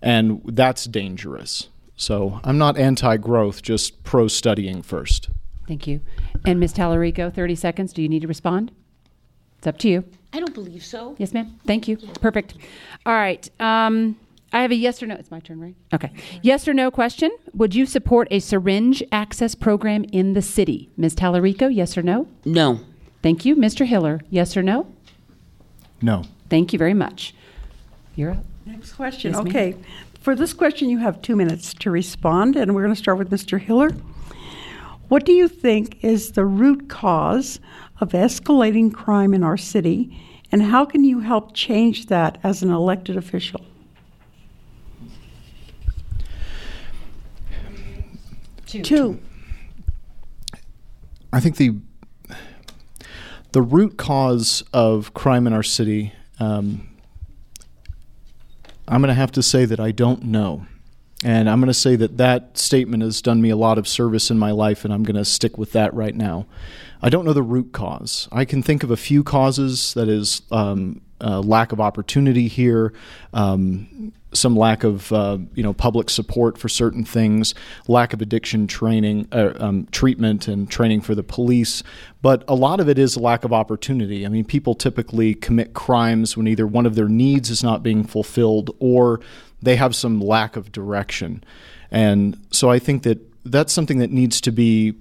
[0.00, 1.68] And that's dangerous.
[1.96, 5.28] So I'm not anti growth, just pro studying first.
[5.66, 6.00] Thank you.
[6.44, 6.74] And Ms.
[6.74, 7.92] Talarico, 30 seconds.
[7.92, 8.70] Do you need to respond?
[9.58, 10.04] It's up to you.
[10.32, 11.16] I don't believe so.
[11.18, 11.58] Yes, ma'am.
[11.66, 11.96] Thank you.
[12.20, 12.54] Perfect.
[13.04, 13.50] All right.
[13.58, 14.16] Um,
[14.56, 15.16] I have a yes or no.
[15.16, 15.74] It's my turn, right?
[15.92, 16.10] Okay.
[16.40, 17.30] Yes or no question.
[17.52, 20.88] Would you support a syringe access program in the city?
[20.96, 21.14] Ms.
[21.14, 22.26] Talarico, yes or no?
[22.46, 22.80] No.
[23.22, 23.54] Thank you.
[23.54, 23.84] Mr.
[23.84, 24.86] Hiller, yes or no?
[26.00, 26.24] No.
[26.48, 27.34] Thank you very much.
[28.14, 28.44] You're up.
[28.64, 29.32] Next question.
[29.32, 29.48] Yes, ma'am.
[29.48, 29.76] okay.
[30.22, 33.30] For this question, you have two minutes to respond, and we're going to start with
[33.30, 33.60] Mr.
[33.60, 33.90] Hiller.
[35.08, 37.60] What do you think is the root cause
[38.00, 40.18] of escalating crime in our city,
[40.50, 43.60] and how can you help change that as an elected official?
[48.82, 49.20] Two.
[51.32, 51.76] I think the
[53.52, 56.88] the root cause of crime in our city, um,
[58.86, 60.66] I'm going to have to say that I don't know.
[61.24, 64.30] And I'm going to say that that statement has done me a lot of service
[64.30, 66.46] in my life, and I'm going to stick with that right now.
[67.00, 68.28] I don't know the root cause.
[68.30, 72.92] I can think of a few causes that is, um, uh, lack of opportunity here,
[73.32, 77.54] um, some lack of uh, you know public support for certain things,
[77.88, 81.82] lack of addiction training, uh, um, treatment, and training for the police.
[82.22, 84.26] But a lot of it is lack of opportunity.
[84.26, 88.04] I mean, people typically commit crimes when either one of their needs is not being
[88.04, 89.20] fulfilled or
[89.62, 91.42] they have some lack of direction.
[91.90, 94.94] And so I think that that's something that needs to be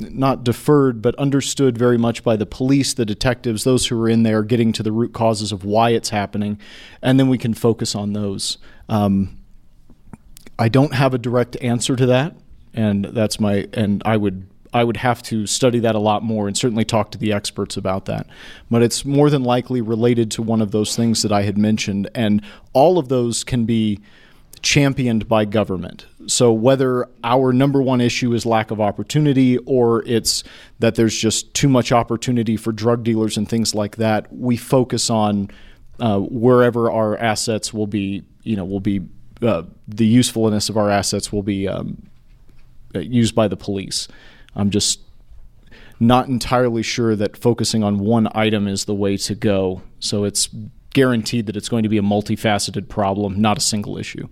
[0.00, 4.22] not deferred, but understood very much by the police, the detectives, those who are in
[4.22, 6.58] there, getting to the root causes of why it's happening,
[7.02, 8.58] and then we can focus on those.
[8.88, 9.38] Um,
[10.58, 12.34] I don't have a direct answer to that,
[12.74, 16.46] and that's my and I would I would have to study that a lot more
[16.46, 18.26] and certainly talk to the experts about that.
[18.70, 22.08] But it's more than likely related to one of those things that I had mentioned,
[22.14, 22.42] and
[22.72, 24.00] all of those can be
[24.62, 26.06] championed by government.
[26.26, 30.44] So whether our number one issue is lack of opportunity or it's
[30.78, 35.10] that there's just too much opportunity for drug dealers and things like that, we focus
[35.10, 35.50] on
[35.98, 39.00] uh, wherever our assets will be, you know, will be
[39.42, 42.02] uh, the usefulness of our assets will be um,
[42.94, 44.08] used by the police.
[44.54, 45.00] I'm just
[45.98, 49.82] not entirely sure that focusing on one item is the way to go.
[49.98, 50.48] So it's
[50.92, 54.26] guaranteed that it's going to be a multifaceted problem, not a single issue.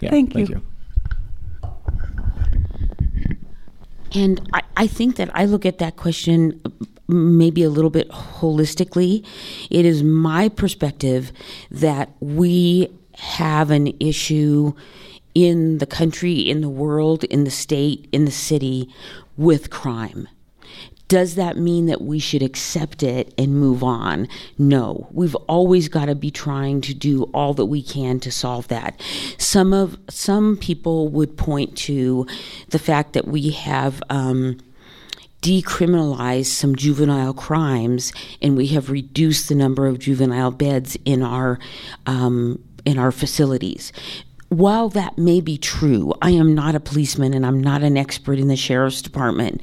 [0.00, 0.56] Yeah, Thank thank you.
[0.56, 0.62] you.
[4.14, 6.60] And I, I think that I look at that question
[7.08, 9.24] maybe a little bit holistically.
[9.70, 11.32] It is my perspective
[11.70, 14.72] that we have an issue
[15.34, 18.88] in the country, in the world, in the state, in the city
[19.36, 20.28] with crime.
[21.08, 24.28] Does that mean that we should accept it and move on?
[24.58, 25.06] No.
[25.12, 29.00] We've always got to be trying to do all that we can to solve that.
[29.38, 32.26] Some of some people would point to
[32.70, 34.58] the fact that we have um,
[35.42, 41.60] decriminalized some juvenile crimes and we have reduced the number of juvenile beds in our
[42.06, 43.92] um, in our facilities
[44.48, 48.38] while that may be true, I am not a policeman and I'm not an expert
[48.38, 49.60] in the sheriff's department,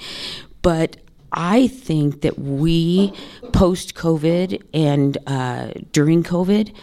[0.62, 0.98] but
[1.34, 3.13] I think that we,
[3.53, 6.73] post COVID and uh, during COVID,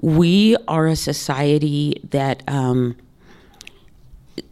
[0.00, 2.42] we are a society that.
[2.48, 2.96] Um,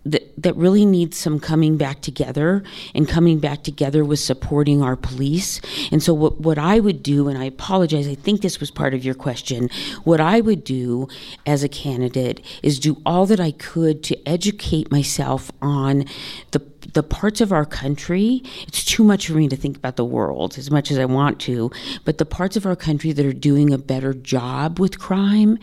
[0.05, 2.63] that, that really needs some coming back together
[2.95, 5.61] and coming back together with supporting our police.
[5.93, 8.95] And so, what, what I would do, and I apologize, I think this was part
[8.95, 9.69] of your question,
[10.05, 11.09] what I would do
[11.47, 16.07] as a candidate is do all that I could to educate myself on
[16.53, 16.61] the
[16.99, 20.59] the parts of our country, it's too much for me to think about the world
[20.59, 21.71] as much as I want to,
[22.05, 25.61] but the parts of our country that are doing a better job with crime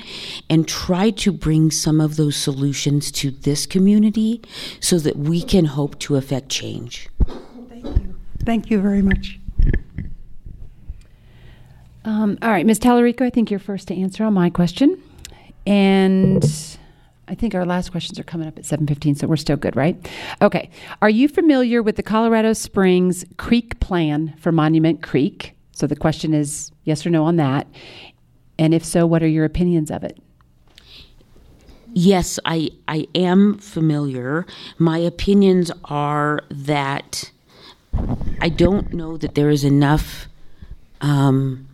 [0.49, 4.41] and try to bring some of those solutions to this community
[4.79, 7.09] so that we can hope to affect change.
[7.67, 8.15] Thank you
[8.45, 9.38] Thank you very much.
[12.05, 12.79] Um, all right, Ms.
[12.79, 15.03] Talarico, I think you're first to answer on my question.
[15.67, 16.77] And
[17.28, 19.97] I think our last questions are coming up at 7:15, so we're still good, right?
[20.41, 20.69] Okay.
[21.01, 25.53] Are you familiar with the Colorado Springs Creek Plan for Monument Creek?
[25.71, 27.67] So the question is yes or no on that.
[28.57, 30.17] And if so, what are your opinions of it?
[31.93, 34.45] Yes, I I am familiar.
[34.78, 37.32] My opinions are that
[38.41, 40.28] I don't know that there is enough.
[41.01, 41.67] Um,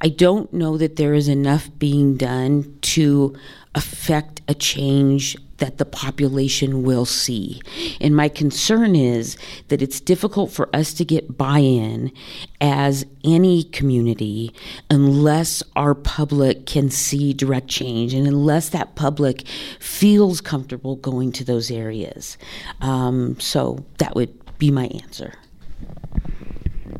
[0.00, 3.36] I don't know that there is enough being done to
[3.74, 7.60] affect a change that the population will see.
[8.00, 9.36] And my concern is
[9.68, 12.12] that it's difficult for us to get buy in
[12.60, 14.52] as any community
[14.88, 19.46] unless our public can see direct change and unless that public
[19.80, 22.38] feels comfortable going to those areas.
[22.80, 25.34] Um, so that would be my answer.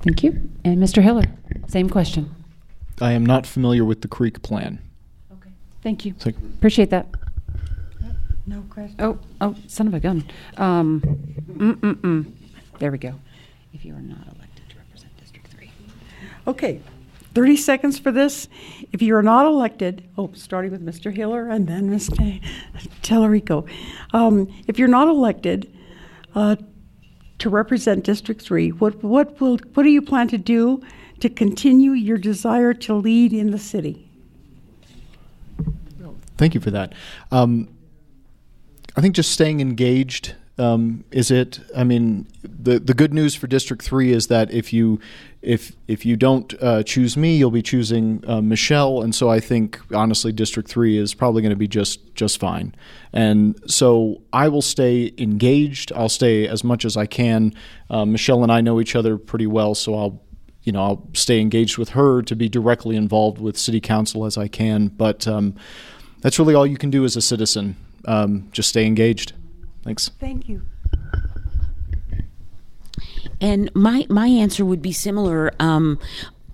[0.02, 0.50] Thank you.
[0.64, 1.02] And Mr.
[1.02, 1.24] Hiller,
[1.68, 2.34] same question.
[3.00, 4.80] I am not familiar with the Creek Plan.
[5.79, 5.83] Okay.
[5.83, 6.14] Thank you.
[6.18, 7.07] So- Appreciate that.
[8.47, 8.97] No question.
[8.99, 10.24] Oh, oh, son of a gun.
[10.57, 11.03] Um,
[11.51, 12.33] mm, mm, mm.
[12.79, 13.14] There we go.
[13.74, 15.70] If you are not elected to represent District 3.
[16.47, 16.81] Okay,
[17.35, 18.49] 30 seconds for this.
[18.91, 21.12] If you are not elected, oh, starting with Mr.
[21.14, 22.43] Hiller and then Mr.
[23.03, 23.68] Talarico.
[24.14, 25.70] Um, if you're not elected
[26.35, 26.57] uh,
[27.41, 30.81] to represent District 3, what, what, will, what do you plan to do
[31.20, 34.07] to continue your desire to lead in the city?
[36.39, 36.95] Thank you for that.
[37.30, 37.68] Um,
[38.97, 41.61] I think just staying engaged um, is it.
[41.76, 44.99] I mean, the the good news for District Three is that if you
[45.41, 49.39] if if you don't uh, choose me, you'll be choosing uh, Michelle, and so I
[49.41, 52.74] think honestly, District Three is probably going to be just just fine.
[53.12, 55.93] And so I will stay engaged.
[55.93, 57.55] I'll stay as much as I can.
[57.89, 60.22] Uh, Michelle and I know each other pretty well, so I'll
[60.64, 64.36] you know I'll stay engaged with her to be directly involved with City Council as
[64.36, 64.89] I can.
[64.89, 65.55] But um,
[66.20, 67.76] that's really all you can do as a citizen.
[68.04, 69.32] Um, just stay engaged.
[69.82, 70.10] Thanks.
[70.20, 70.62] Thank you.
[73.40, 75.52] And my my answer would be similar.
[75.60, 75.98] Um,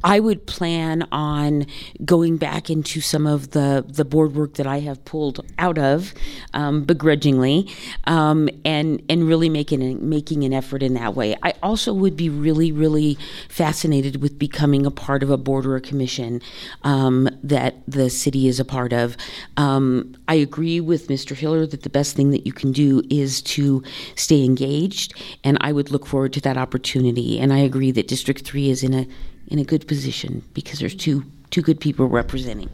[0.05, 1.66] I would plan on
[2.05, 6.12] going back into some of the, the board work that I have pulled out of
[6.52, 7.72] um, begrudgingly,
[8.05, 11.34] um, and and really making making an effort in that way.
[11.42, 13.16] I also would be really really
[13.48, 16.42] fascinated with becoming a part of a board or a commission
[16.82, 19.16] um, that the city is a part of.
[19.57, 21.34] Um, I agree with Mr.
[21.34, 23.82] Hiller that the best thing that you can do is to
[24.16, 27.40] stay engaged, and I would look forward to that opportunity.
[27.40, 29.07] And I agree that District Three is in a
[29.49, 32.68] in a good position because there's two two good people representing.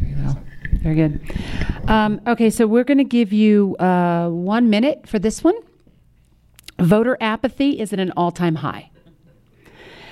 [0.00, 0.42] Very well.
[0.82, 1.20] Very good.
[1.88, 5.54] Um, okay, so we're going to give you uh, one minute for this one.
[6.78, 8.90] Voter apathy is at an all time high.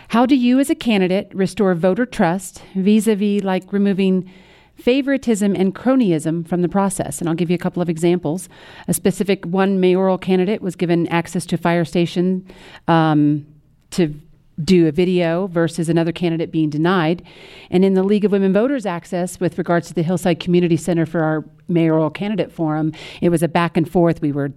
[0.09, 4.31] How do you, as a candidate, restore voter trust vis a vis like removing
[4.77, 7.21] favoritism and cronyism from the process?
[7.21, 8.49] And I'll give you a couple of examples.
[8.87, 12.47] A specific one mayoral candidate was given access to fire station
[12.87, 13.47] um,
[13.91, 14.15] to
[14.63, 17.23] do a video versus another candidate being denied.
[17.71, 21.07] And in the League of Women Voters access, with regards to the Hillside Community Center
[21.07, 24.21] for our mayoral candidate forum, it was a back and forth.
[24.21, 24.53] We were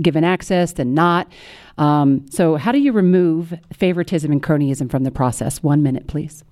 [0.00, 1.30] given access, then not.
[1.78, 5.62] Um, so, how do you remove favoritism and cronyism from the process?
[5.62, 6.44] One minute, please.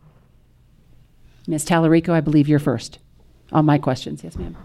[1.47, 1.65] Ms.
[1.65, 2.99] Talarico, I believe you're first
[3.53, 4.23] on my questions.
[4.23, 4.57] Yes, ma'am.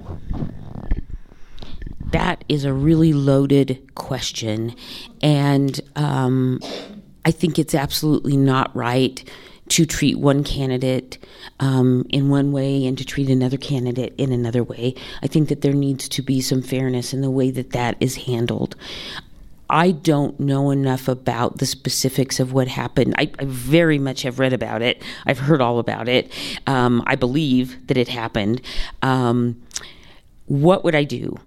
[2.12, 4.76] That is a really loaded question,
[5.22, 6.60] and um,
[7.26, 9.28] I think it's absolutely not right
[9.70, 11.18] to treat one candidate
[11.60, 14.94] um, in one way and to treat another candidate in another way.
[15.24, 18.16] I think that there needs to be some fairness in the way that that is
[18.16, 18.76] handled.
[19.68, 23.16] I don't know enough about the specifics of what happened.
[23.18, 25.02] I, I very much have read about it.
[25.26, 26.32] I've heard all about it.
[26.68, 28.62] Um, I believe that it happened.
[29.02, 29.64] Um,
[30.46, 31.40] what would I do?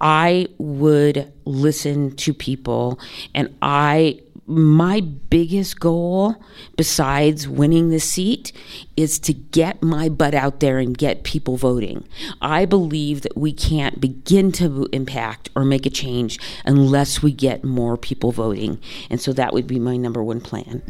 [0.00, 3.00] I would listen to people
[3.34, 6.34] and I my biggest goal
[6.76, 8.52] besides winning the seat
[8.96, 12.08] is to get my butt out there and get people voting.
[12.40, 17.62] I believe that we can't begin to impact or make a change unless we get
[17.62, 18.80] more people voting.
[19.10, 20.82] And so that would be my number one plan.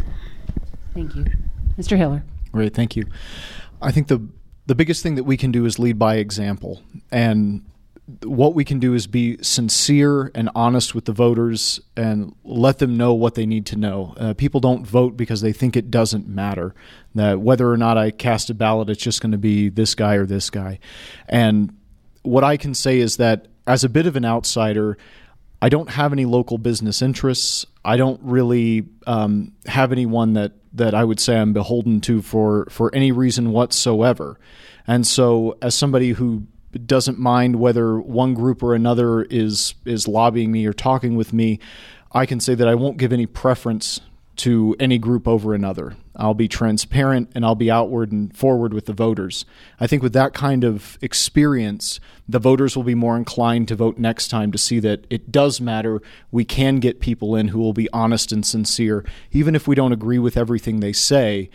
[0.94, 1.24] Thank you.
[1.76, 1.96] Mr.
[1.96, 2.22] Hiller.
[2.52, 3.06] Great, thank you.
[3.82, 4.26] I think the
[4.66, 7.64] the biggest thing that we can do is lead by example, and
[8.22, 12.96] what we can do is be sincere and honest with the voters and let them
[12.96, 14.14] know what they need to know.
[14.16, 16.74] Uh, people don't vote because they think it doesn't matter.
[17.14, 20.14] That whether or not I cast a ballot, it's just going to be this guy
[20.14, 20.78] or this guy.
[21.28, 21.76] And
[22.22, 24.96] what I can say is that as a bit of an outsider,
[25.60, 27.66] I don't have any local business interests.
[27.84, 32.66] I don't really um, have anyone that, that I would say I'm beholden to for,
[32.70, 34.38] for any reason whatsoever.
[34.86, 36.46] And so, as somebody who
[36.86, 41.58] doesn't mind whether one group or another is is lobbying me or talking with me,
[42.12, 44.00] I can say that I won't give any preference
[44.38, 45.96] to any group over another.
[46.14, 49.44] I'll be transparent and I'll be outward and forward with the voters.
[49.80, 51.98] I think with that kind of experience,
[52.28, 55.60] the voters will be more inclined to vote next time to see that it does
[55.60, 56.00] matter.
[56.30, 59.04] We can get people in who will be honest and sincere.
[59.32, 61.50] Even if we don't agree with everything they say,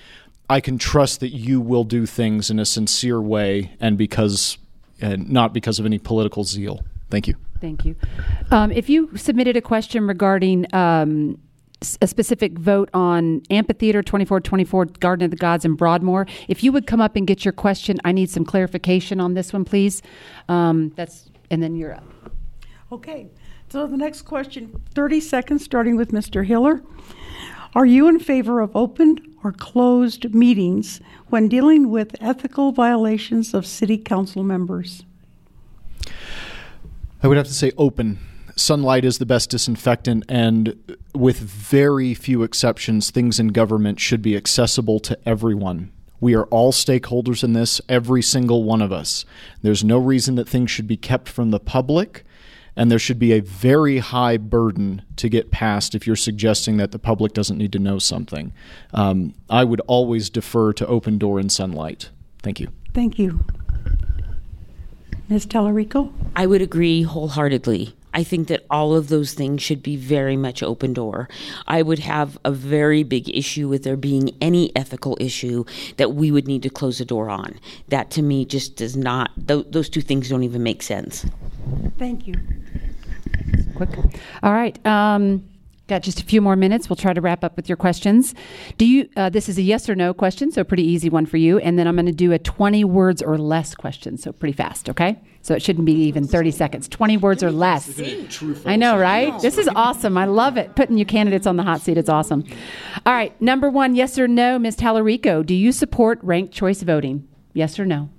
[0.49, 4.57] I can trust that you will do things in a sincere way and because
[5.02, 6.84] and not because of any political zeal.
[7.10, 7.36] Thank you.
[7.62, 7.96] Thank you.
[8.52, 11.39] Um, if you submitted a question regarding um,
[12.02, 16.26] a specific vote on Amphitheater 2424, Garden of the Gods, and Broadmoor.
[16.48, 19.52] If you would come up and get your question, I need some clarification on this
[19.54, 20.02] one, please.
[20.50, 22.06] Um, that's and then you're up.
[22.91, 23.30] Okay.
[23.70, 26.46] So the next question, 30 seconds, starting with Mr.
[26.46, 26.84] Hiller.
[27.76, 33.65] Are you in favor of open or closed meetings when dealing with ethical violations of
[33.65, 35.03] city council members?
[37.24, 38.19] I would have to say open
[38.55, 44.36] sunlight is the best disinfectant, and with very few exceptions, things in government should be
[44.36, 45.91] accessible to everyone.
[46.19, 49.26] We are all stakeholders in this, every single one of us.
[49.61, 52.24] There's no reason that things should be kept from the public,
[52.76, 56.91] and there should be a very high burden to get past if you're suggesting that
[56.91, 58.51] the public doesn't need to know something.
[58.93, 62.09] Um, I would always defer to open door and sunlight.
[62.41, 62.69] Thank you.
[62.93, 63.43] Thank you.
[65.30, 65.45] Ms.
[65.45, 66.11] Talarico?
[66.36, 67.95] I would agree wholeheartedly.
[68.14, 71.30] I think that all of those things should be very much open door.
[71.68, 75.66] I would have a very big issue with there being any ethical issue
[75.97, 77.59] that we would need to close the door on.
[77.89, 81.26] That to me just does not, th- those two things don't even make sense.
[81.97, 82.36] Thank you.
[83.76, 83.89] Quick.
[84.43, 84.86] All right.
[84.86, 85.43] Um,
[85.88, 86.89] Got just a few more minutes.
[86.89, 88.34] We'll try to wrap up with your questions.
[88.78, 89.09] Do you?
[89.18, 91.59] Uh, this is a yes or no question, so pretty easy one for you.
[91.59, 94.89] And then I'm going to do a 20 words or less question, so pretty fast.
[94.89, 95.20] Okay.
[95.44, 96.88] So it shouldn't be even 30 seconds.
[96.88, 98.00] 20 words or less.
[98.66, 99.38] I know, right?
[99.41, 100.18] This is awesome.
[100.18, 100.74] I love it.
[100.78, 101.98] Putting you candidates on the hot seat.
[101.98, 102.46] It's awesome.
[103.06, 103.39] All right.
[103.41, 104.78] Number one, yes or no, Ms.
[104.78, 105.46] Talarico.
[105.46, 107.28] Do you support ranked choice voting?
[107.52, 108.10] Yes or no?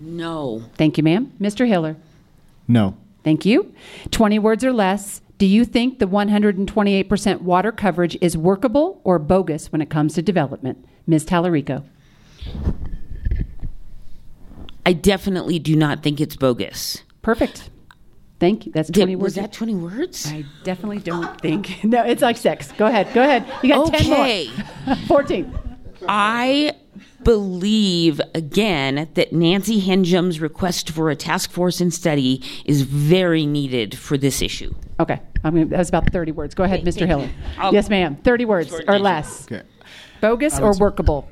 [0.00, 0.64] No.
[0.76, 1.30] Thank you, ma'am.
[1.38, 1.68] Mr.
[1.68, 1.96] Hiller.
[2.66, 2.96] No.
[3.22, 3.74] Thank you.
[4.10, 5.20] 20 words or less.
[5.36, 10.22] Do you think the 128% water coverage is workable or bogus when it comes to
[10.22, 10.84] development?
[11.06, 11.26] Ms.
[11.26, 11.84] Talarico.
[14.88, 17.02] I definitely do not think it's bogus.
[17.20, 17.68] Perfect.
[18.40, 18.72] Thank you.
[18.72, 19.22] That's 20 Did, words.
[19.22, 20.26] was that 20 words?
[20.32, 21.84] I definitely don't think.
[21.84, 22.72] No, it's like six.
[22.72, 23.12] Go ahead.
[23.12, 23.44] Go ahead.
[23.62, 24.46] You got Okay.
[24.46, 24.96] 10 more.
[25.08, 25.58] 14.
[26.08, 26.72] I
[27.22, 33.98] believe again that Nancy Henjum's request for a task force and study is very needed
[33.98, 34.72] for this issue.
[34.98, 35.20] Okay.
[35.44, 36.54] I'm gonna, that was about 30 words.
[36.54, 36.98] Go ahead, Okay, Mr.
[37.00, 37.30] thank Hiller.
[37.58, 38.16] I'll- Yes, ma'am.
[38.24, 39.44] 30 words or less.
[39.52, 39.62] Okay.
[40.22, 41.28] Bogus or workable?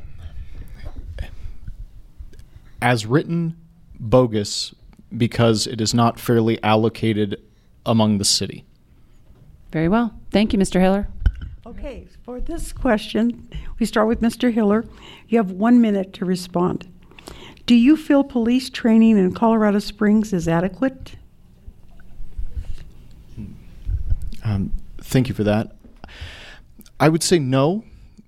[2.87, 3.57] As written,
[3.99, 4.73] bogus
[5.19, 7.43] because it is not fairly allocated
[7.85, 8.65] among the city.
[9.73, 10.15] Very well.
[10.31, 10.81] Thank you, Mr.
[10.81, 11.09] Hiller.
[11.67, 13.49] Okay, for this question,
[13.81, 14.53] we start with Mr.
[14.53, 14.85] Hiller.
[15.27, 16.87] You have one minute to respond.
[17.67, 21.17] Do you feel police training in Colorado Springs is adequate?
[24.45, 25.75] Um, thank you for that.
[27.01, 27.83] I would say no,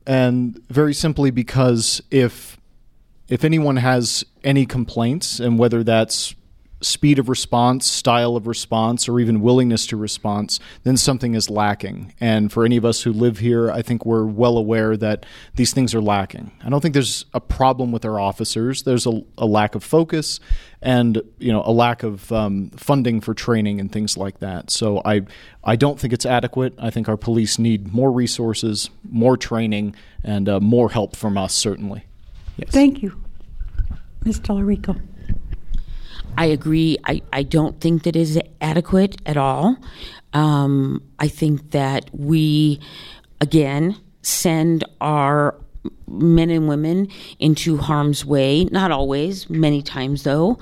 [0.05, 2.58] and very simply because if
[3.29, 6.35] if anyone has any complaints, and whether that's
[6.81, 12.15] speed of response, style of response, or even willingness to response, then something is lacking.
[12.21, 15.27] And for any of us who live here, I think we're well aware that
[15.57, 16.53] these things are lacking.
[16.65, 18.83] I don't think there's a problem with our officers.
[18.83, 20.41] There's a, a lack of focus
[20.81, 24.71] and you know a lack of um, funding for training and things like that.
[24.71, 25.23] So I
[25.65, 26.75] I don't think it's adequate.
[26.79, 31.55] I think our police need more resources, more training, and uh, more help from us
[31.55, 32.08] certainly.
[32.59, 32.71] Yes.
[32.71, 33.25] Thank you.
[34.25, 34.41] Ms.
[34.41, 35.01] Talarico.
[36.37, 36.99] I agree.
[37.05, 39.77] I, I don't think that is adequate at all.
[40.33, 42.81] Um, I think that we,
[43.41, 45.57] again, send our
[46.07, 47.09] men and women
[47.39, 50.59] into harm's way, not always, many times though,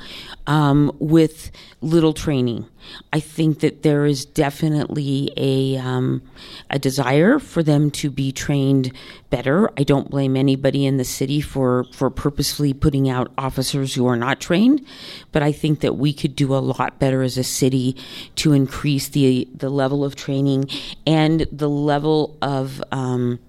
[0.47, 1.51] um, with
[1.81, 2.67] little training.
[3.13, 6.23] I think that there is definitely a, um,
[6.71, 8.93] a desire for them to be trained
[9.31, 9.71] better.
[9.77, 14.17] I don't blame anybody in the city for, for purposefully putting out officers who are
[14.17, 14.85] not trained,
[15.33, 17.97] but I think that we could do a lot better as a city
[18.37, 20.69] to increase the, the level of training
[21.07, 23.41] and the level of, um,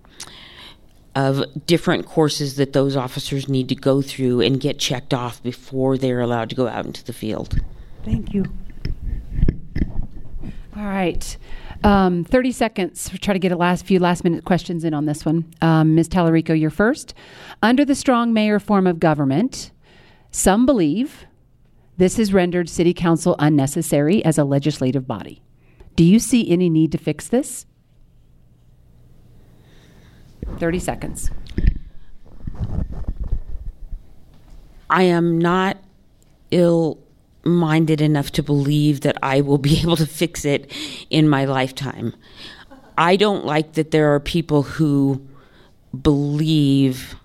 [1.17, 5.97] of different courses that those officers need to go through and get checked off before
[5.97, 7.59] they're allowed to go out into the field.
[8.05, 8.45] Thank you.
[10.75, 11.35] All right.
[11.83, 13.09] Um, 30 seconds.
[13.19, 15.51] Try to get a last few last minute questions in on this one.
[15.59, 16.07] Um, Ms.
[16.07, 17.15] Talarico, you're first.
[17.63, 19.71] Under the strong mayor form of government,
[20.29, 21.25] some believe
[21.97, 25.41] This has rendered City Council unnecessary as a legislative body.
[25.95, 27.65] Do you see any need to fix this?
[30.59, 31.31] 30 seconds.
[34.89, 35.77] I am not
[36.51, 36.99] ill
[37.43, 40.71] minded enough to believe that I will be able to fix it
[41.09, 42.13] in my lifetime.
[42.97, 45.25] I don't like that there are people who
[46.01, 47.15] believe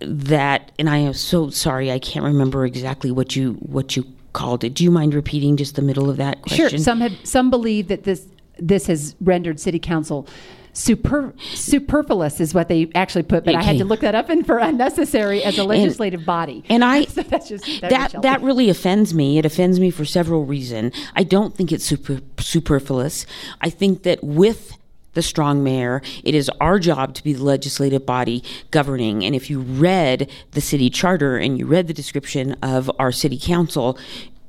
[0.00, 4.64] that and I am so sorry I can't remember exactly what you what you called
[4.64, 4.74] it.
[4.74, 6.68] Do you mind repeating just the middle of that question?
[6.68, 6.78] Sure.
[6.78, 8.26] Some have some believe that this
[8.58, 10.26] this has rendered City Council
[10.72, 14.46] super superfluous is what they actually put, but I had to look that up and
[14.46, 16.64] for unnecessary as a legislative body.
[16.68, 19.38] and I so that's just that, that that really offends me.
[19.38, 20.94] It offends me for several reasons.
[21.14, 23.26] I don't think it's super, superfluous.
[23.60, 24.76] I think that with
[25.14, 29.24] the strong mayor, it is our job to be the legislative body governing.
[29.24, 33.38] And if you read the city charter and you read the description of our city
[33.38, 33.98] council,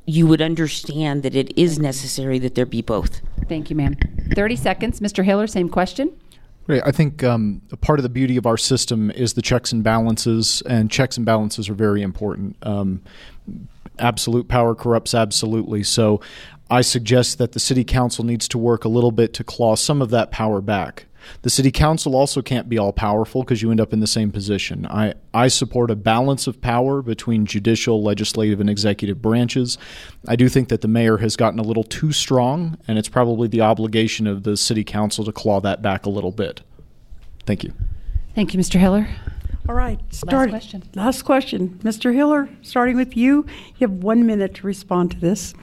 [0.05, 3.21] you would understand that it is necessary that there be both.
[3.47, 3.95] Thank you, ma'am.
[4.33, 4.99] 30 seconds.
[4.99, 5.23] Mr.
[5.23, 6.11] Hiller, same question.
[6.67, 6.81] Right.
[6.85, 9.83] I think um, a part of the beauty of our system is the checks and
[9.83, 12.55] balances, and checks and balances are very important.
[12.63, 13.01] Um,
[13.99, 15.83] absolute power corrupts absolutely.
[15.83, 16.21] So
[16.69, 20.01] I suggest that the city council needs to work a little bit to claw some
[20.01, 21.05] of that power back.
[21.41, 24.31] The city council also can't be all powerful because you end up in the same
[24.31, 24.85] position.
[24.87, 29.77] I, I support a balance of power between judicial, legislative, and executive branches.
[30.27, 33.47] I do think that the mayor has gotten a little too strong, and it's probably
[33.47, 36.61] the obligation of the city council to claw that back a little bit.
[37.45, 37.73] Thank you.
[38.35, 38.79] Thank you, Mr.
[38.79, 39.07] Hiller.
[39.69, 39.99] All right.
[40.13, 40.83] Start, question.
[40.93, 41.79] Last question.
[41.83, 42.13] Mr.
[42.13, 43.45] Hiller, starting with you,
[43.77, 45.53] you have one minute to respond to this.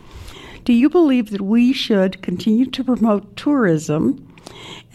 [0.65, 4.30] Do you believe that we should continue to promote tourism?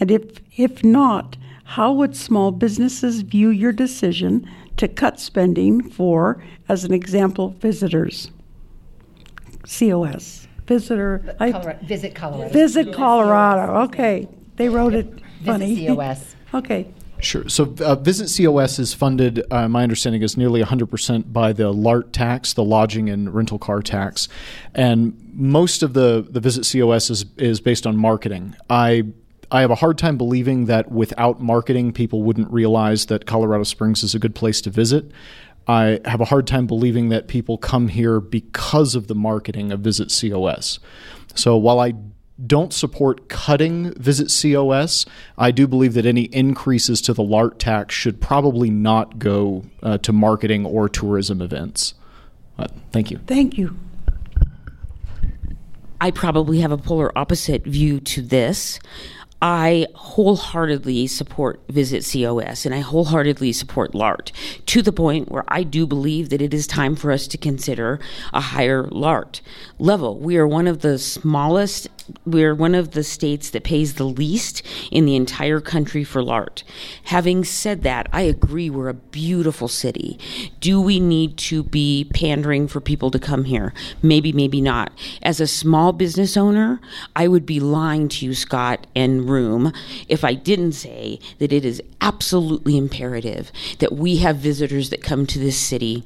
[0.00, 6.42] And if, if not, how would small businesses view your decision to cut spending for,
[6.68, 8.30] as an example, visitors?
[9.66, 10.46] COS.
[10.66, 11.36] Visitor.
[11.40, 12.52] I- visit Colorado.
[12.52, 13.84] Visit Colorado.
[13.84, 14.28] Okay.
[14.56, 15.86] They wrote it funny.
[15.86, 16.34] COS.
[16.54, 16.86] Okay.
[17.20, 17.48] Sure.
[17.48, 22.12] So, uh, Visit COS is funded, uh, my understanding is nearly 100% by the LART
[22.12, 24.28] tax, the lodging and rental car tax.
[24.74, 28.54] And most of the, the Visit COS is, is based on marketing.
[28.68, 29.04] I,
[29.50, 34.02] I have a hard time believing that without marketing, people wouldn't realize that Colorado Springs
[34.02, 35.10] is a good place to visit.
[35.68, 39.80] I have a hard time believing that people come here because of the marketing of
[39.80, 40.78] Visit COS.
[41.34, 41.94] So while I
[42.44, 45.06] don't support cutting Visit COS,
[45.38, 49.98] I do believe that any increases to the LART tax should probably not go uh,
[49.98, 51.94] to marketing or tourism events.
[52.58, 53.18] Uh, thank you.
[53.26, 53.76] Thank you.
[56.00, 58.78] I probably have a polar opposite view to this.
[59.42, 64.32] I wholeheartedly support Visit COS and I wholeheartedly support LART
[64.66, 68.00] to the point where I do believe that it is time for us to consider
[68.32, 69.42] a higher LART
[69.78, 70.18] level.
[70.18, 71.88] We are one of the smallest,
[72.24, 76.62] we're one of the states that pays the least in the entire country for LART.
[77.04, 80.18] Having said that, I agree we're a beautiful city.
[80.60, 83.72] Do we need to be pandering for people to come here?
[84.02, 84.92] Maybe, maybe not.
[85.22, 86.80] As a small business owner,
[87.14, 89.72] I would be lying to you, Scott and Room,
[90.08, 95.26] if I didn't say that it is absolutely imperative that we have visitors that come
[95.26, 96.04] to this city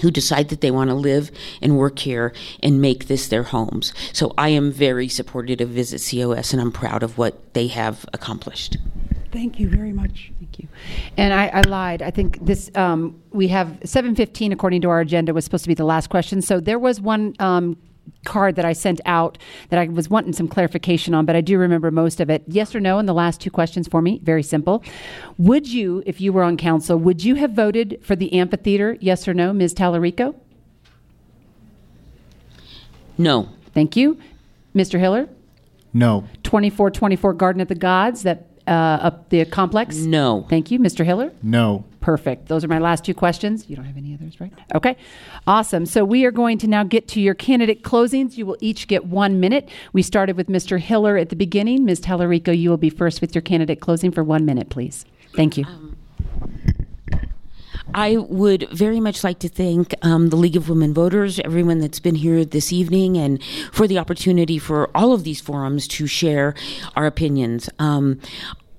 [0.00, 2.32] who decide that they want to live and work here
[2.62, 3.92] and make this their homes.
[4.12, 8.04] So I am very supportive of Visit COS and I'm proud of what they have
[8.12, 8.76] accomplished.
[9.30, 10.32] Thank you very much.
[10.38, 10.68] Thank you.
[11.16, 12.00] And I, I lied.
[12.00, 15.74] I think this um, we have 7:15 according to our agenda was supposed to be
[15.74, 16.40] the last question.
[16.40, 17.76] So there was one um,
[18.24, 19.38] card that I sent out
[19.70, 22.42] that I was wanting some clarification on, but I do remember most of it.
[22.46, 22.98] Yes or no?
[22.98, 24.82] And the last two questions for me, very simple.
[25.38, 28.96] Would you, if you were on council, would you have voted for the amphitheater?
[29.00, 29.74] Yes or no, Ms.
[29.74, 30.34] Talarico?
[33.16, 33.48] No.
[33.74, 34.18] Thank you,
[34.74, 34.98] Mr.
[34.98, 35.28] Hiller.
[35.92, 36.22] No.
[36.42, 39.96] 2424 Garden of the Gods, that uh, up the complex.
[39.96, 40.46] No.
[40.48, 41.04] Thank you, Mr.
[41.04, 41.32] Hiller.
[41.42, 41.84] No.
[42.00, 42.48] Perfect.
[42.48, 43.68] Those are my last two questions.
[43.68, 44.52] You don't have any others, right?
[44.74, 44.96] Okay.
[45.46, 45.86] Awesome.
[45.86, 48.36] So we are going to now get to your candidate closings.
[48.36, 49.68] You will each get one minute.
[49.92, 50.78] We started with Mr.
[50.78, 51.84] Hiller at the beginning.
[51.84, 52.00] Ms.
[52.00, 55.04] Talarico, you will be first with your candidate closing for one minute, please.
[55.34, 55.64] Thank you.
[57.94, 62.00] I would very much like to thank um, the League of Women Voters, everyone that's
[62.00, 63.42] been here this evening, and
[63.72, 66.54] for the opportunity for all of these forums to share
[66.96, 67.70] our opinions.
[67.78, 68.20] Um,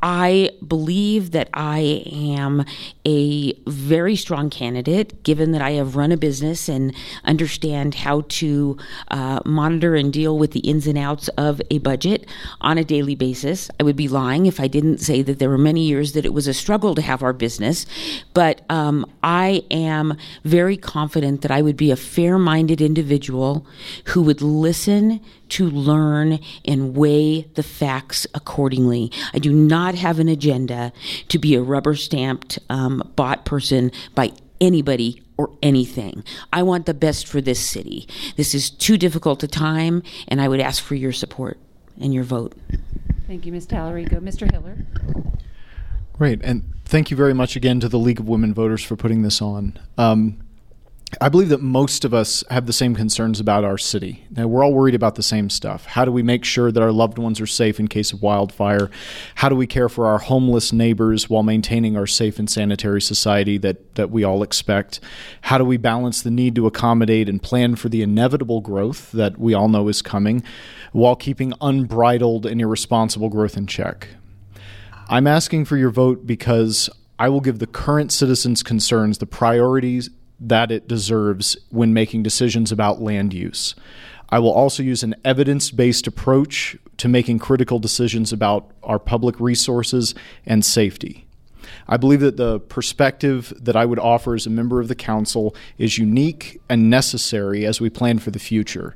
[0.02, 2.66] I believe that I am
[3.06, 6.94] a very strong candidate, given that I have run a business and
[7.26, 8.78] understand how to
[9.10, 12.26] uh, monitor and deal with the ins and outs of a budget
[12.62, 13.70] on a daily basis.
[13.80, 16.34] I would be lying if I didn't say that there were many years that it
[16.34, 17.86] was a struggle to have our business,
[18.34, 23.66] but um, I am very confident that I would be a fair minded individual
[24.06, 25.20] who would listen
[25.50, 29.12] to learn and weigh the facts accordingly.
[29.34, 30.94] I do not have an agenda
[31.30, 34.32] to be a rubber stamped um, bought person by
[34.62, 36.24] anybody or anything.
[36.52, 38.08] I want the best for this city.
[38.36, 41.58] This is too difficult a time, and I would ask for your support
[42.00, 42.56] and your vote.
[43.28, 43.68] Thank you, Ms.
[43.68, 44.20] Talarico.
[44.20, 44.52] Mr.
[44.52, 44.78] Hiller.
[46.14, 46.42] Great.
[46.44, 49.42] And thank you very much again to the League of Women Voters for putting this
[49.42, 49.80] on.
[49.98, 50.40] Um,
[51.20, 54.26] I believe that most of us have the same concerns about our city.
[54.30, 55.86] Now, we're all worried about the same stuff.
[55.86, 58.92] How do we make sure that our loved ones are safe in case of wildfire?
[59.36, 63.58] How do we care for our homeless neighbors while maintaining our safe and sanitary society
[63.58, 65.00] that, that we all expect?
[65.42, 69.40] How do we balance the need to accommodate and plan for the inevitable growth that
[69.40, 70.44] we all know is coming
[70.92, 74.10] while keeping unbridled and irresponsible growth in check?
[75.08, 76.88] I'm asking for your vote because
[77.18, 82.72] I will give the current citizens' concerns the priorities that it deserves when making decisions
[82.72, 83.76] about land use.
[84.30, 89.40] I will also use an evidence based approach to making critical decisions about our public
[89.40, 90.14] resources
[90.46, 91.26] and safety.
[91.88, 95.56] I believe that the perspective that I would offer as a member of the council
[95.78, 98.96] is unique and necessary as we plan for the future.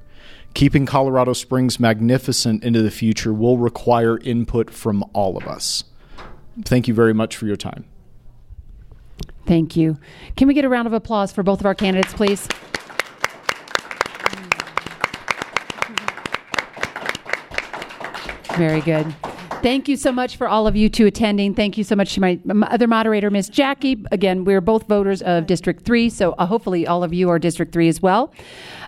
[0.53, 5.84] Keeping Colorado Springs magnificent into the future will require input from all of us.
[6.64, 7.86] Thank you very much for your time.
[9.45, 9.98] Thank you.
[10.36, 12.48] Can we get a round of applause for both of our candidates, please?
[18.56, 19.14] Very good.
[19.64, 21.56] Thank you so much for all of you to attending.
[21.56, 24.03] Thank you so much to my, my other moderator, Miss Jackie.
[24.11, 27.72] Again, we're both voters of District 3, so uh, hopefully all of you are District
[27.72, 28.34] 3 as well.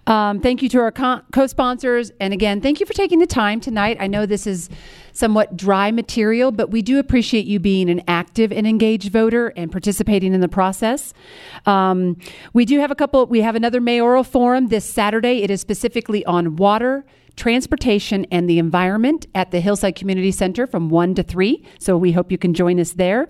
[0.05, 2.11] Um, thank you to our co sponsors.
[2.19, 3.97] And again, thank you for taking the time tonight.
[4.01, 4.69] I know this is
[5.15, 9.71] somewhat dry material, but we do appreciate you being an active and engaged voter and
[9.71, 11.13] participating in the process.
[11.65, 12.17] Um,
[12.53, 15.41] we do have a couple, we have another mayoral forum this Saturday.
[15.41, 17.05] It is specifically on water
[17.35, 21.63] transportation and the environment at the Hillside Community Center from 1 to 3.
[21.79, 23.27] So we hope you can join us there.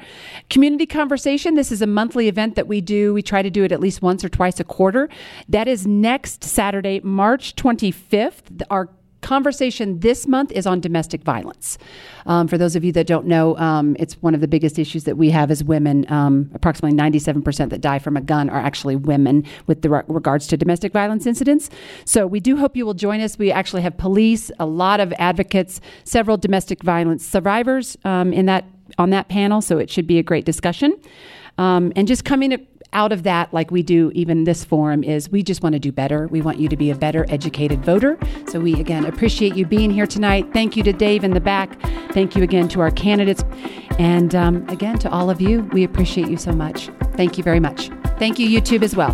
[0.49, 3.13] Community Conversation, this is a monthly event that we do.
[3.13, 5.09] We try to do it at least once or twice a quarter.
[5.49, 8.61] That is next Saturday, March 25th.
[8.69, 8.89] Our
[9.25, 11.79] conversation this month is on domestic violence.
[12.27, 15.03] Um, for those of you that don't know, um, it's one of the biggest issues
[15.05, 16.09] that we have as women.
[16.11, 20.57] Um, approximately 97% that die from a gun are actually women with re- regards to
[20.57, 21.71] domestic violence incidents.
[22.05, 23.37] So we do hope you will join us.
[23.39, 28.65] We actually have police, a lot of advocates, several domestic violence survivors um, in that
[28.99, 29.61] on that panel.
[29.61, 30.95] So it should be a great discussion.
[31.57, 35.43] Um, and just coming out of that, like we do even this forum, is we
[35.43, 36.27] just want to do better.
[36.27, 38.17] We want you to be a better educated voter.
[38.47, 40.51] So we again appreciate you being here tonight.
[40.53, 41.79] Thank you to Dave in the back.
[42.13, 43.43] Thank you again to our candidates.
[43.99, 46.89] And um, again to all of you, we appreciate you so much.
[47.13, 47.89] Thank you very much.
[48.17, 49.13] Thank you, YouTube, as well.